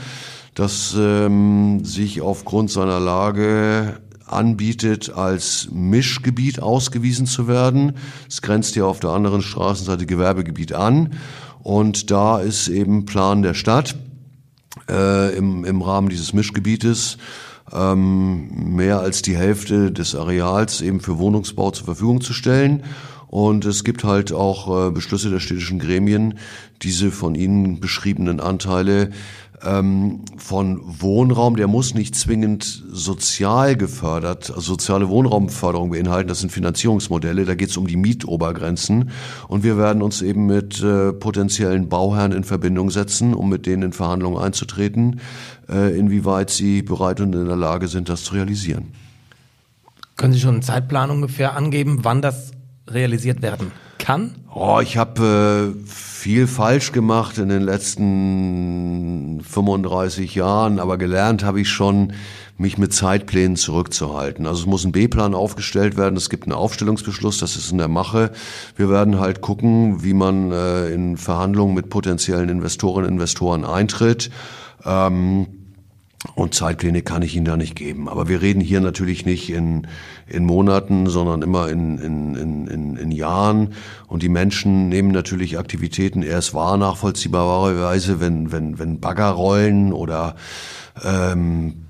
das 0.54 0.96
ähm, 0.98 1.84
sich 1.84 2.22
aufgrund 2.22 2.70
seiner 2.70 2.98
Lage 2.98 4.00
anbietet, 4.26 5.12
als 5.14 5.68
Mischgebiet 5.72 6.60
ausgewiesen 6.60 7.26
zu 7.26 7.48
werden. 7.48 7.94
Es 8.28 8.42
grenzt 8.42 8.76
ja 8.76 8.84
auf 8.84 9.00
der 9.00 9.10
anderen 9.10 9.42
Straßenseite 9.42 10.06
Gewerbegebiet 10.06 10.72
an. 10.72 11.14
Und 11.62 12.10
da 12.10 12.40
ist 12.40 12.68
eben 12.68 13.06
Plan 13.06 13.42
der 13.42 13.54
Stadt 13.54 13.96
äh, 14.88 15.37
im, 15.37 15.64
im 15.64 15.82
Rahmen 15.82 16.08
dieses 16.08 16.32
Mischgebietes 16.32 17.18
ähm, 17.72 18.74
mehr 18.76 19.00
als 19.00 19.22
die 19.22 19.37
Hälfte 19.37 19.90
des 19.90 20.14
Areals 20.14 20.80
eben 20.80 21.00
für 21.00 21.18
Wohnungsbau 21.18 21.70
zur 21.70 21.87
Verfügung 21.87 22.20
zu 22.20 22.32
stellen. 22.32 22.82
Und 23.28 23.64
es 23.64 23.82
gibt 23.82 24.04
halt 24.04 24.32
auch 24.32 24.88
äh, 24.88 24.90
Beschlüsse 24.92 25.28
der 25.28 25.40
städtischen 25.40 25.80
Gremien, 25.80 26.38
diese 26.82 27.10
von 27.10 27.34
Ihnen 27.34 27.80
beschriebenen 27.80 28.38
Anteile 28.38 29.10
ähm, 29.64 30.20
von 30.37 30.81
Wohnraum, 30.85 31.57
der 31.57 31.66
muss 31.66 31.94
nicht 31.94 32.14
zwingend 32.14 32.64
sozial 32.64 33.77
gefördert, 33.77 34.50
also 34.50 34.61
soziale 34.61 35.09
Wohnraumförderung 35.09 35.90
beinhalten, 35.90 36.29
das 36.29 36.40
sind 36.40 36.53
Finanzierungsmodelle, 36.53 37.44
da 37.44 37.55
geht 37.55 37.70
es 37.70 37.77
um 37.77 37.87
die 37.87 37.96
Mietobergrenzen. 37.96 39.11
Und 39.48 39.62
wir 39.62 39.79
werden 39.79 40.03
uns 40.03 40.22
eben 40.22 40.46
mit 40.46 40.83
äh, 40.83 41.12
potenziellen 41.12 41.88
Bauherren 41.88 42.33
in 42.33 42.44
Verbindung 42.44 42.90
setzen, 42.90 43.35
um 43.35 43.48
mit 43.48 43.66
denen 43.66 43.83
in 43.83 43.92
Verhandlungen 43.92 44.38
einzutreten, 44.38 45.20
äh, 45.68 45.96
inwieweit 45.98 46.50
sie 46.50 46.83
bereit 46.83 47.20
und 47.20 47.35
in 47.35 47.46
der 47.46 47.57
Lage 47.57 47.88
sind, 47.88 48.09
das 48.09 48.24
zu 48.24 48.35
realisieren. 48.35 48.92
Können 50.16 50.33
Sie 50.33 50.40
schon 50.40 50.55
einen 50.55 50.62
Zeitplan 50.62 51.11
ungefähr 51.11 51.57
angeben, 51.57 52.00
wann 52.03 52.22
das 52.22 52.53
realisiert 52.88 53.42
werden 53.42 53.72
kann? 54.04 54.34
Oh, 54.54 54.80
ich 54.82 54.98
habe 54.98 55.74
äh, 55.74 55.88
viel 55.88 56.46
falsch 56.46 56.92
gemacht 56.92 57.38
in 57.38 57.48
den 57.48 57.62
letzten 57.62 59.40
35 59.40 60.34
Jahren, 60.34 60.78
aber 60.78 60.98
gelernt 60.98 61.42
habe 61.42 61.60
ich 61.60 61.70
schon, 61.70 62.12
mich 62.56 62.78
mit 62.78 62.92
Zeitplänen 62.92 63.56
zurückzuhalten. 63.56 64.46
Also 64.46 64.60
es 64.60 64.66
muss 64.66 64.84
ein 64.84 64.92
B-Plan 64.92 65.34
aufgestellt 65.34 65.96
werden, 65.96 66.16
es 66.16 66.30
gibt 66.30 66.44
einen 66.44 66.52
Aufstellungsbeschluss, 66.52 67.38
das 67.38 67.56
ist 67.56 67.72
in 67.72 67.78
der 67.78 67.88
Mache. 67.88 68.30
Wir 68.76 68.90
werden 68.90 69.18
halt 69.18 69.40
gucken, 69.40 70.04
wie 70.04 70.14
man 70.14 70.52
äh, 70.52 70.90
in 70.90 71.16
Verhandlungen 71.16 71.74
mit 71.74 71.88
potenziellen 71.88 72.48
Investorinnen 72.48 73.08
und 73.08 73.14
Investoren 73.14 73.64
eintritt. 73.64 74.30
Ähm, 74.84 75.63
und 76.34 76.54
Zeitpläne 76.54 77.02
kann 77.02 77.22
ich 77.22 77.37
Ihnen 77.37 77.44
da 77.44 77.56
nicht 77.56 77.76
geben. 77.76 78.08
Aber 78.08 78.28
wir 78.28 78.40
reden 78.40 78.60
hier 78.60 78.80
natürlich 78.80 79.26
nicht 79.26 79.50
in, 79.50 79.87
in 80.26 80.44
Monaten, 80.44 81.06
sondern 81.06 81.42
immer 81.42 81.68
in, 81.68 81.98
in, 81.98 82.34
in, 82.34 82.96
in 82.96 83.12
Jahren. 83.12 83.74
Und 84.08 84.22
die 84.22 84.28
Menschen 84.28 84.88
nehmen 84.88 85.10
natürlich 85.10 85.58
Aktivitäten 85.58 86.22
erst 86.22 86.54
wahr, 86.54 86.76
nachvollziehbarerweise, 86.76 88.20
wenn, 88.20 88.50
wenn, 88.50 88.78
wenn 88.78 89.00
Bagger 89.00 89.30
rollen 89.30 89.92
oder 89.92 90.34
ähm, 91.04 91.84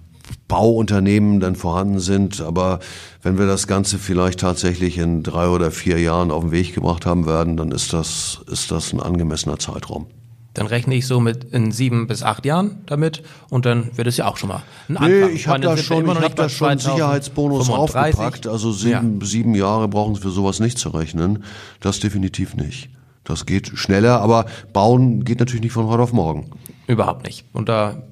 Bauunternehmen 0.48 1.40
dann 1.40 1.54
vorhanden 1.54 2.00
sind. 2.00 2.40
Aber 2.40 2.80
wenn 3.22 3.38
wir 3.38 3.46
das 3.46 3.66
Ganze 3.66 3.98
vielleicht 3.98 4.40
tatsächlich 4.40 4.98
in 4.98 5.22
drei 5.22 5.48
oder 5.48 5.70
vier 5.70 6.00
Jahren 6.00 6.30
auf 6.30 6.42
den 6.42 6.52
Weg 6.52 6.74
gebracht 6.74 7.06
haben 7.06 7.26
werden, 7.26 7.56
dann 7.56 7.70
ist 7.70 7.92
das, 7.92 8.42
ist 8.50 8.70
das 8.70 8.92
ein 8.92 9.00
angemessener 9.00 9.58
Zeitraum. 9.58 10.06
Dann 10.54 10.66
rechne 10.66 10.94
ich 10.94 11.06
so 11.06 11.20
mit 11.20 11.44
in 11.52 11.72
sieben 11.72 12.06
bis 12.06 12.22
acht 12.22 12.46
Jahren 12.46 12.82
damit 12.86 13.22
und 13.50 13.66
dann 13.66 13.90
wird 13.96 14.06
es 14.06 14.16
ja 14.16 14.26
auch 14.26 14.36
schon 14.36 14.48
mal 14.48 14.62
ein 14.88 14.96
Anfang. 14.96 15.10
Nee, 15.10 15.34
ich 15.34 15.48
habe 15.48 15.60
da 15.60 15.76
schon, 15.76 16.08
ich 16.08 16.20
hab 16.20 16.36
da 16.36 16.48
schon 16.48 16.78
Sicherheitsbonus 16.78 17.66
35. 17.66 18.20
aufgepackt. 18.20 18.46
Also 18.46 18.70
sieben, 18.70 19.18
ja. 19.20 19.26
sieben 19.26 19.54
Jahre 19.54 19.88
brauchen 19.88 20.14
Sie 20.14 20.20
für 20.20 20.30
sowas 20.30 20.60
nicht 20.60 20.78
zu 20.78 20.90
rechnen. 20.90 21.44
Das 21.80 21.98
definitiv 21.98 22.54
nicht. 22.54 22.88
Das 23.24 23.46
geht 23.46 23.72
schneller, 23.74 24.20
aber 24.20 24.46
bauen 24.72 25.24
geht 25.24 25.40
natürlich 25.40 25.62
nicht 25.62 25.72
von 25.72 25.86
heute 25.86 26.02
auf 26.02 26.12
morgen. 26.12 26.50
Überhaupt 26.86 27.24
nicht. 27.26 27.44
Und 27.52 27.68
da 27.68 28.02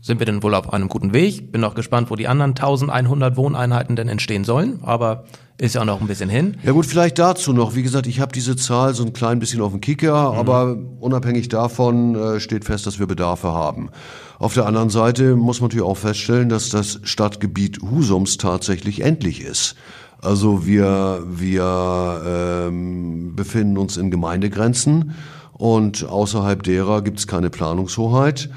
sind 0.00 0.20
wir 0.20 0.26
denn 0.26 0.42
wohl 0.42 0.54
auf 0.54 0.72
einem 0.72 0.88
guten 0.88 1.12
Weg. 1.12 1.50
Bin 1.52 1.64
auch 1.64 1.74
gespannt, 1.74 2.10
wo 2.10 2.16
die 2.16 2.28
anderen 2.28 2.50
1100 2.52 3.36
Wohneinheiten 3.36 3.96
denn 3.96 4.08
entstehen 4.08 4.44
sollen. 4.44 4.80
Aber 4.82 5.24
ist 5.60 5.74
ja 5.74 5.80
auch 5.80 5.86
noch 5.86 6.00
ein 6.00 6.06
bisschen 6.06 6.30
hin. 6.30 6.56
Ja 6.62 6.70
gut, 6.70 6.86
vielleicht 6.86 7.18
dazu 7.18 7.52
noch. 7.52 7.74
Wie 7.74 7.82
gesagt, 7.82 8.06
ich 8.06 8.20
habe 8.20 8.32
diese 8.32 8.54
Zahl 8.54 8.94
so 8.94 9.04
ein 9.04 9.12
klein 9.12 9.40
bisschen 9.40 9.60
auf 9.60 9.72
dem 9.72 9.80
Kicker, 9.80 10.32
mhm. 10.32 10.38
aber 10.38 10.76
unabhängig 11.00 11.48
davon 11.48 12.14
äh, 12.14 12.40
steht 12.40 12.64
fest, 12.64 12.86
dass 12.86 13.00
wir 13.00 13.06
Bedarfe 13.06 13.48
haben. 13.48 13.90
Auf 14.38 14.54
der 14.54 14.66
anderen 14.66 14.88
Seite 14.88 15.34
muss 15.34 15.60
man 15.60 15.68
natürlich 15.68 15.86
auch 15.86 15.96
feststellen, 15.96 16.48
dass 16.48 16.70
das 16.70 17.00
Stadtgebiet 17.02 17.80
Husums 17.82 18.36
tatsächlich 18.36 19.02
endlich 19.02 19.42
ist. 19.42 19.74
Also 20.22 20.64
wir, 20.64 21.24
wir 21.28 22.22
ähm, 22.24 23.34
befinden 23.34 23.78
uns 23.78 23.96
in 23.96 24.12
Gemeindegrenzen 24.12 25.14
und 25.52 26.04
außerhalb 26.04 26.62
derer 26.62 27.02
gibt 27.02 27.18
es 27.18 27.26
keine 27.26 27.50
Planungshoheit. 27.50 28.48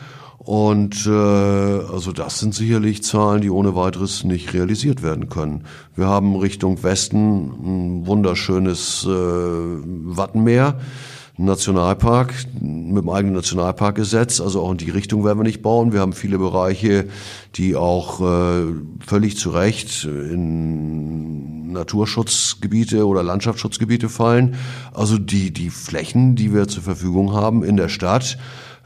Und 0.44 1.06
äh, 1.06 1.12
also 1.12 2.12
das 2.12 2.40
sind 2.40 2.56
sicherlich 2.56 3.04
Zahlen, 3.04 3.42
die 3.42 3.52
ohne 3.52 3.76
weiteres 3.76 4.24
nicht 4.24 4.56
realisiert 4.56 5.04
werden 5.04 5.30
können. 5.30 5.66
Wir 5.96 6.08
haben 6.08 6.36
Richtung 6.36 6.82
Westen 6.82 8.00
ein 8.02 8.08
wunderschönes 8.08 9.06
äh, 9.06 9.10
Wattenmeer. 9.10 10.80
Nationalpark 11.38 12.34
mit 12.60 13.04
dem 13.04 13.10
eigenen 13.10 13.36
Nationalparkgesetz, 13.36 14.42
also 14.42 14.62
auch 14.62 14.72
in 14.72 14.78
die 14.78 14.90
Richtung 14.90 15.24
werden 15.24 15.40
wir 15.40 15.44
nicht 15.44 15.62
bauen. 15.62 15.94
Wir 15.94 16.02
haben 16.02 16.14
viele 16.14 16.38
Bereiche, 16.38 17.08
die 17.56 17.76
auch 17.76 18.20
äh, 18.22 18.66
völlig 19.00 19.38
zu 19.38 19.52
Recht 19.52 20.04
in 20.04 21.72
Naturschutzgebiete 21.72 23.08
oder 23.08 23.24
Landschaftsschutzgebiete 23.24 24.10
fallen. 24.10 24.56
Also 24.94 25.18
die 25.18 25.52
die 25.52 25.70
Flächen, 25.70 26.36
die 26.36 26.54
wir 26.54 26.68
zur 26.68 26.84
Verfügung 26.84 27.34
haben 27.34 27.64
in 27.64 27.78
der 27.78 27.90
Stadt, 27.90 28.38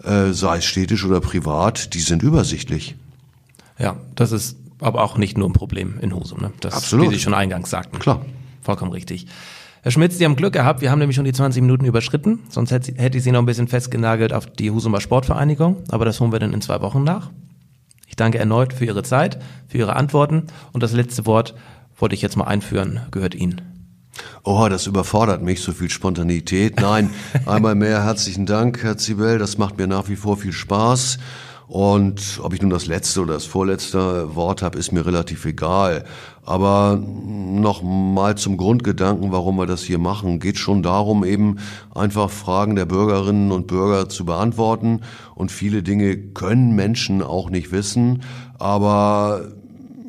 äh, 0.04 0.32
sei 0.32 0.58
es 0.58 0.66
städtisch 0.66 1.06
oder 1.06 1.22
privat, 1.22 1.94
die 1.94 2.00
sind 2.00 2.24
übersichtlich. 2.24 2.96
Ja, 3.78 3.98
das 4.16 4.32
ist 4.32 4.58
aber 4.80 5.04
auch 5.04 5.18
nicht 5.18 5.38
nur 5.38 5.50
ein 5.50 5.54
Problem 5.54 6.00
in 6.02 6.14
Husum. 6.14 6.40
Ne? 6.42 6.52
Das, 6.60 6.74
Absolut. 6.74 7.10
Wie 7.10 7.16
Sie 7.16 7.22
schon 7.22 7.34
eingangs 7.34 7.70
sagten. 7.70 8.00
Klar. 8.00 8.26
Vollkommen 8.62 8.92
richtig. 8.92 9.28
Herr 9.84 9.92
Schmitz, 9.92 10.18
Sie 10.18 10.26
haben 10.26 10.36
Glück 10.36 10.54
gehabt. 10.54 10.82
Wir 10.82 10.90
haben 10.90 11.00
nämlich 11.00 11.16
schon 11.16 11.26
die 11.26 11.34
20 11.34 11.62
Minuten 11.62 11.86
überschritten. 11.86 12.40
Sonst 12.50 12.72
hätte 12.72 13.18
ich 13.18 13.24
Sie 13.24 13.32
noch 13.32 13.40
ein 13.40 13.46
bisschen 13.46 13.68
festgenagelt 13.68 14.34
auf 14.34 14.48
die 14.48 14.72
Husumer 14.72 15.00
Sportvereinigung. 15.00 15.84
Aber 15.90 16.06
das 16.06 16.20
holen 16.20 16.32
wir 16.32 16.40
dann 16.40 16.54
in 16.54 16.62
zwei 16.62 16.82
Wochen 16.82 17.04
nach. 17.04 17.30
Ich 18.08 18.16
danke 18.16 18.40
erneut 18.40 18.74
für 18.74 18.86
Ihre 18.86 19.04
Zeit, 19.04 19.40
für 19.68 19.78
Ihre 19.78 19.96
Antworten. 19.96 20.48
Und 20.72 20.82
das 20.82 20.94
letzte 20.94 21.26
Wort 21.26 21.54
wollte 21.98 22.16
ich 22.16 22.22
jetzt 22.22 22.36
mal 22.36 22.46
einführen, 22.46 23.02
gehört 23.12 23.36
Ihnen. 23.36 23.75
Oh, 24.44 24.68
das 24.70 24.88
überfordert 24.88 25.42
mich, 25.42 25.62
so 25.62 25.72
viel 25.72 25.90
Spontanität. 25.90 26.80
Nein, 26.80 27.10
einmal 27.46 27.76
mehr 27.76 28.04
herzlichen 28.04 28.46
Dank, 28.46 28.84
Herr 28.84 28.98
Zibel. 28.98 29.40
Das 29.40 29.58
macht 29.58 29.78
mir 29.78 29.88
nach 29.88 30.08
wie 30.10 30.16
vor 30.16 30.38
viel 30.38 30.54
Spaß. 30.54 31.18
Und 31.68 32.40
ob 32.44 32.54
ich 32.54 32.62
nun 32.62 32.70
das 32.70 32.86
letzte 32.86 33.22
oder 33.22 33.34
das 33.34 33.46
vorletzte 33.46 34.36
Wort 34.36 34.62
habe, 34.62 34.78
ist 34.78 34.92
mir 34.92 35.06
relativ 35.06 35.46
egal. 35.46 36.06
Aber 36.44 37.02
noch 37.02 37.82
mal 37.82 38.38
zum 38.38 38.58
Grundgedanken, 38.58 39.32
warum 39.32 39.56
wir 39.58 39.66
das 39.66 39.82
hier 39.82 39.98
machen, 39.98 40.40
geht 40.40 40.60
schon 40.60 40.84
darum, 40.84 41.24
eben 41.24 41.58
einfach 41.94 42.30
Fragen 42.30 42.76
der 42.76 42.86
Bürgerinnen 42.86 43.52
und 43.52 43.66
Bürger 43.66 44.10
zu 44.10 44.26
beantworten. 44.26 45.02
Und 45.34 45.52
viele 45.52 45.82
Dinge 45.82 46.16
können 46.18 46.76
Menschen 46.76 47.24
auch 47.24 47.50
nicht 47.50 47.72
wissen. 47.72 48.22
Aber 48.60 49.42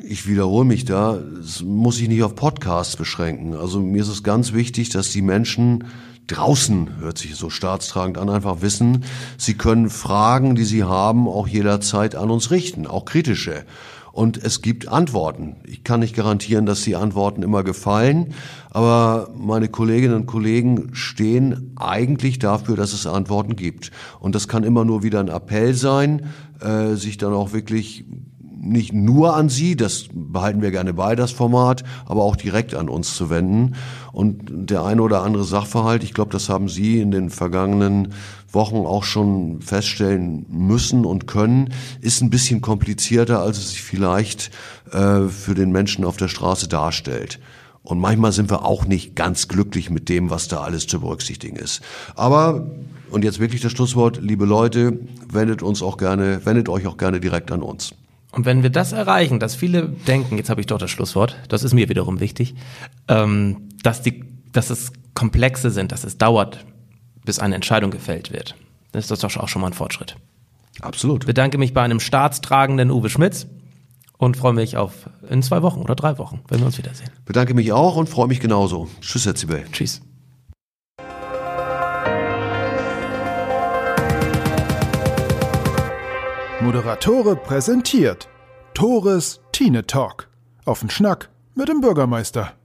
ich 0.09 0.27
wiederhole 0.27 0.65
mich 0.65 0.85
da, 0.85 1.19
es 1.39 1.61
muss 1.61 1.97
sich 1.97 2.07
nicht 2.07 2.23
auf 2.23 2.35
Podcasts 2.35 2.95
beschränken. 2.95 3.55
Also 3.55 3.81
mir 3.81 4.01
ist 4.01 4.07
es 4.07 4.23
ganz 4.23 4.53
wichtig, 4.53 4.89
dass 4.89 5.11
die 5.11 5.21
Menschen 5.21 5.85
draußen, 6.27 6.99
hört 6.99 7.17
sich 7.17 7.35
so 7.35 7.49
staatstragend 7.49 8.17
an, 8.17 8.29
einfach 8.29 8.61
wissen, 8.61 9.03
sie 9.37 9.55
können 9.55 9.89
Fragen, 9.89 10.55
die 10.55 10.63
sie 10.63 10.83
haben, 10.83 11.27
auch 11.27 11.47
jederzeit 11.47 12.15
an 12.15 12.29
uns 12.31 12.51
richten, 12.51 12.87
auch 12.87 13.05
kritische. 13.05 13.65
Und 14.13 14.37
es 14.37 14.61
gibt 14.61 14.87
Antworten. 14.87 15.57
Ich 15.65 15.83
kann 15.83 15.99
nicht 15.99 16.15
garantieren, 16.15 16.65
dass 16.65 16.81
die 16.81 16.95
Antworten 16.95 17.43
immer 17.43 17.63
gefallen, 17.63 18.33
aber 18.71 19.29
meine 19.37 19.67
Kolleginnen 19.67 20.15
und 20.15 20.25
Kollegen 20.25 20.89
stehen 20.93 21.73
eigentlich 21.75 22.39
dafür, 22.39 22.75
dass 22.75 22.93
es 22.93 23.05
Antworten 23.05 23.55
gibt. 23.55 23.91
Und 24.19 24.33
das 24.35 24.47
kann 24.47 24.63
immer 24.63 24.85
nur 24.85 25.03
wieder 25.03 25.19
ein 25.19 25.27
Appell 25.27 25.75
sein, 25.75 26.27
äh, 26.61 26.95
sich 26.95 27.17
dann 27.17 27.33
auch 27.33 27.53
wirklich 27.53 28.05
nicht 28.69 28.93
nur 28.93 29.35
an 29.35 29.49
Sie, 29.49 29.75
das 29.75 30.07
behalten 30.13 30.61
wir 30.61 30.71
gerne 30.71 30.93
bei, 30.93 31.15
das 31.15 31.31
Format, 31.31 31.83
aber 32.05 32.23
auch 32.23 32.35
direkt 32.35 32.75
an 32.75 32.89
uns 32.89 33.15
zu 33.15 33.29
wenden. 33.29 33.75
Und 34.11 34.69
der 34.69 34.83
eine 34.83 35.01
oder 35.01 35.23
andere 35.23 35.43
Sachverhalt, 35.43 36.03
ich 36.03 36.13
glaube, 36.13 36.31
das 36.31 36.49
haben 36.49 36.69
Sie 36.69 36.99
in 36.99 37.11
den 37.11 37.29
vergangenen 37.29 38.13
Wochen 38.51 38.85
auch 38.85 39.03
schon 39.03 39.61
feststellen 39.61 40.45
müssen 40.49 41.05
und 41.05 41.27
können, 41.27 41.73
ist 42.01 42.21
ein 42.21 42.29
bisschen 42.29 42.61
komplizierter, 42.61 43.41
als 43.41 43.57
es 43.57 43.71
sich 43.71 43.81
vielleicht 43.81 44.51
äh, 44.91 45.27
für 45.27 45.55
den 45.55 45.71
Menschen 45.71 46.05
auf 46.05 46.17
der 46.17 46.27
Straße 46.27 46.67
darstellt. 46.67 47.39
Und 47.83 47.99
manchmal 47.99 48.33
sind 48.33 48.49
wir 48.49 48.65
auch 48.65 48.85
nicht 48.85 49.15
ganz 49.15 49.47
glücklich 49.47 49.89
mit 49.89 50.09
dem, 50.09 50.29
was 50.29 50.47
da 50.49 50.61
alles 50.61 50.87
zu 50.87 50.99
berücksichtigen 50.99 51.55
ist. 51.55 51.81
Aber 52.15 52.67
und 53.09 53.23
jetzt 53.23 53.39
wirklich 53.39 53.61
das 53.61 53.71
Schlusswort, 53.71 54.19
liebe 54.21 54.45
Leute, 54.45 54.99
wendet 55.31 55.61
uns 55.63 55.81
auch 55.81 55.97
gerne, 55.97 56.45
wendet 56.45 56.69
euch 56.69 56.87
auch 56.87 56.97
gerne 56.97 57.19
direkt 57.19 57.51
an 57.51 57.61
uns. 57.61 57.93
Und 58.37 58.45
wenn 58.45 58.61
wir 58.61 58.69
das 58.69 58.91
erreichen, 58.91 59.39
dass 59.39 59.55
viele 59.55 59.89
denken, 59.89 60.37
jetzt 60.37 60.51
habe 60.51 60.61
ich 60.61 60.67
doch 60.67 60.77
das 60.77 60.91
Schlusswort, 60.91 61.35
das 61.49 61.63
ist 61.63 61.73
mir 61.73 61.89
wiederum 61.89 62.19
wichtig, 62.19 62.53
ähm, 63.07 63.69
dass, 63.81 64.03
die, 64.03 64.25
dass 64.51 64.69
es 64.69 64.93
Komplexe 65.15 65.71
sind, 65.71 65.91
dass 65.91 66.03
es 66.03 66.19
dauert, 66.19 66.63
bis 67.25 67.39
eine 67.39 67.55
Entscheidung 67.55 67.89
gefällt 67.89 68.31
wird, 68.31 68.53
dann 68.91 68.99
ist 68.99 69.09
das 69.09 69.21
doch 69.21 69.35
auch 69.37 69.47
schon 69.47 69.63
mal 69.63 69.69
ein 69.69 69.73
Fortschritt. 69.73 70.17
Absolut. 70.81 71.23
Ich 71.23 71.25
bedanke 71.27 71.57
mich 71.57 71.73
bei 71.73 71.81
einem 71.81 71.99
staatstragenden 71.99 72.91
Uwe 72.91 73.09
Schmitz 73.09 73.47
und 74.19 74.37
freue 74.37 74.53
mich 74.53 74.77
auf 74.77 75.09
in 75.27 75.41
zwei 75.41 75.63
Wochen 75.63 75.81
oder 75.81 75.95
drei 75.95 76.19
Wochen, 76.19 76.41
wenn 76.47 76.59
wir 76.59 76.67
uns 76.67 76.77
wiedersehen. 76.77 77.09
Bedanke 77.25 77.55
mich 77.55 77.71
auch 77.71 77.95
und 77.95 78.07
freue 78.07 78.27
mich 78.27 78.39
genauso. 78.39 78.87
Tschüss, 79.01 79.25
Herr 79.25 79.33
Zibel. 79.33 79.65
Tschüss. 79.71 80.03
Moderatore 86.67 87.37
präsentiert 87.37 88.27
Tores 88.73 89.39
Tine 89.53 89.87
Talk. 89.87 90.27
Auf 90.65 90.81
den 90.81 90.89
Schnack 90.89 91.29
mit 91.55 91.69
dem 91.69 91.79
Bürgermeister. 91.79 92.57